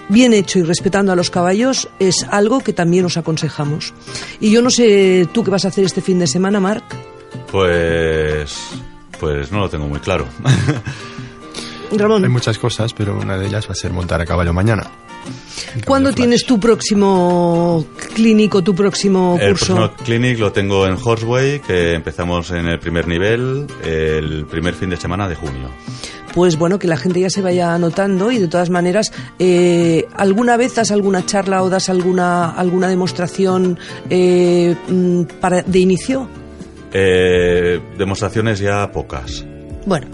[0.09, 3.93] bien hecho y respetando a los caballos es algo que también os aconsejamos.
[4.39, 6.83] Y yo no sé tú qué vas a hacer este fin de semana, Marc.
[7.51, 8.55] Pues.
[9.19, 10.25] Pues no lo tengo muy claro.
[11.97, 14.89] Ramón, Hay muchas cosas, pero una de ellas va a ser montar a caballo mañana.
[15.85, 19.75] ¿cuándo tienes tu próximo clínico, tu próximo El curso?
[19.75, 24.89] próximo clinic lo tengo en Horseway, que empezamos en el primer nivel el primer fin
[24.89, 25.69] de semana de junio.
[26.33, 30.57] Pues bueno, que la gente ya se vaya anotando y de todas maneras, eh, ¿alguna
[30.57, 33.77] vez das alguna charla o das alguna, alguna demostración
[34.09, 36.27] eh, mm, para, de inicio?
[36.91, 39.45] Eh, demostraciones ya pocas.
[39.85, 40.07] Bueno,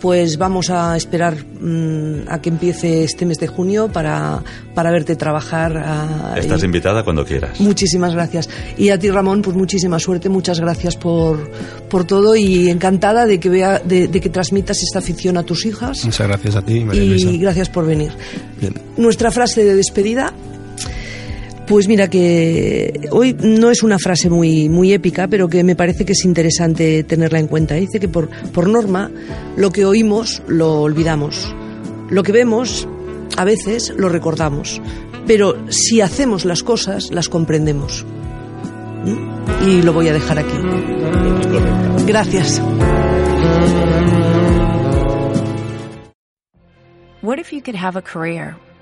[0.00, 4.42] pues vamos a esperar mm, a que empiece este mes de junio para,
[4.74, 5.76] para verte trabajar.
[5.76, 7.58] ah, Estás y- invitada cuando quieras.
[7.60, 8.48] Muchísimas gracias.
[8.76, 11.50] Y a ti, Ramón, pues muchísima suerte, muchas gracias por,
[11.88, 15.64] por todo y encantada de que, vea, de, de que transmitas esta afición a tus
[15.66, 16.04] hijas.
[16.04, 17.30] Muchas gracias a ti, María Y Luisa.
[17.40, 18.12] gracias por venir.
[18.60, 18.74] Bien.
[18.96, 20.32] Nuestra frase de despedida.
[21.66, 26.04] Pues mira que hoy no es una frase muy, muy épica, pero que me parece
[26.04, 27.74] que es interesante tenerla en cuenta.
[27.74, 29.10] Dice que por, por norma
[29.56, 31.54] lo que oímos lo olvidamos.
[32.10, 32.86] Lo que vemos
[33.38, 34.82] a veces lo recordamos.
[35.26, 38.04] Pero si hacemos las cosas, las comprendemos.
[39.04, 39.68] ¿Mm?
[39.68, 40.56] Y lo voy a dejar aquí.
[42.06, 42.60] Gracias.
[47.22, 48.54] What if you could have a career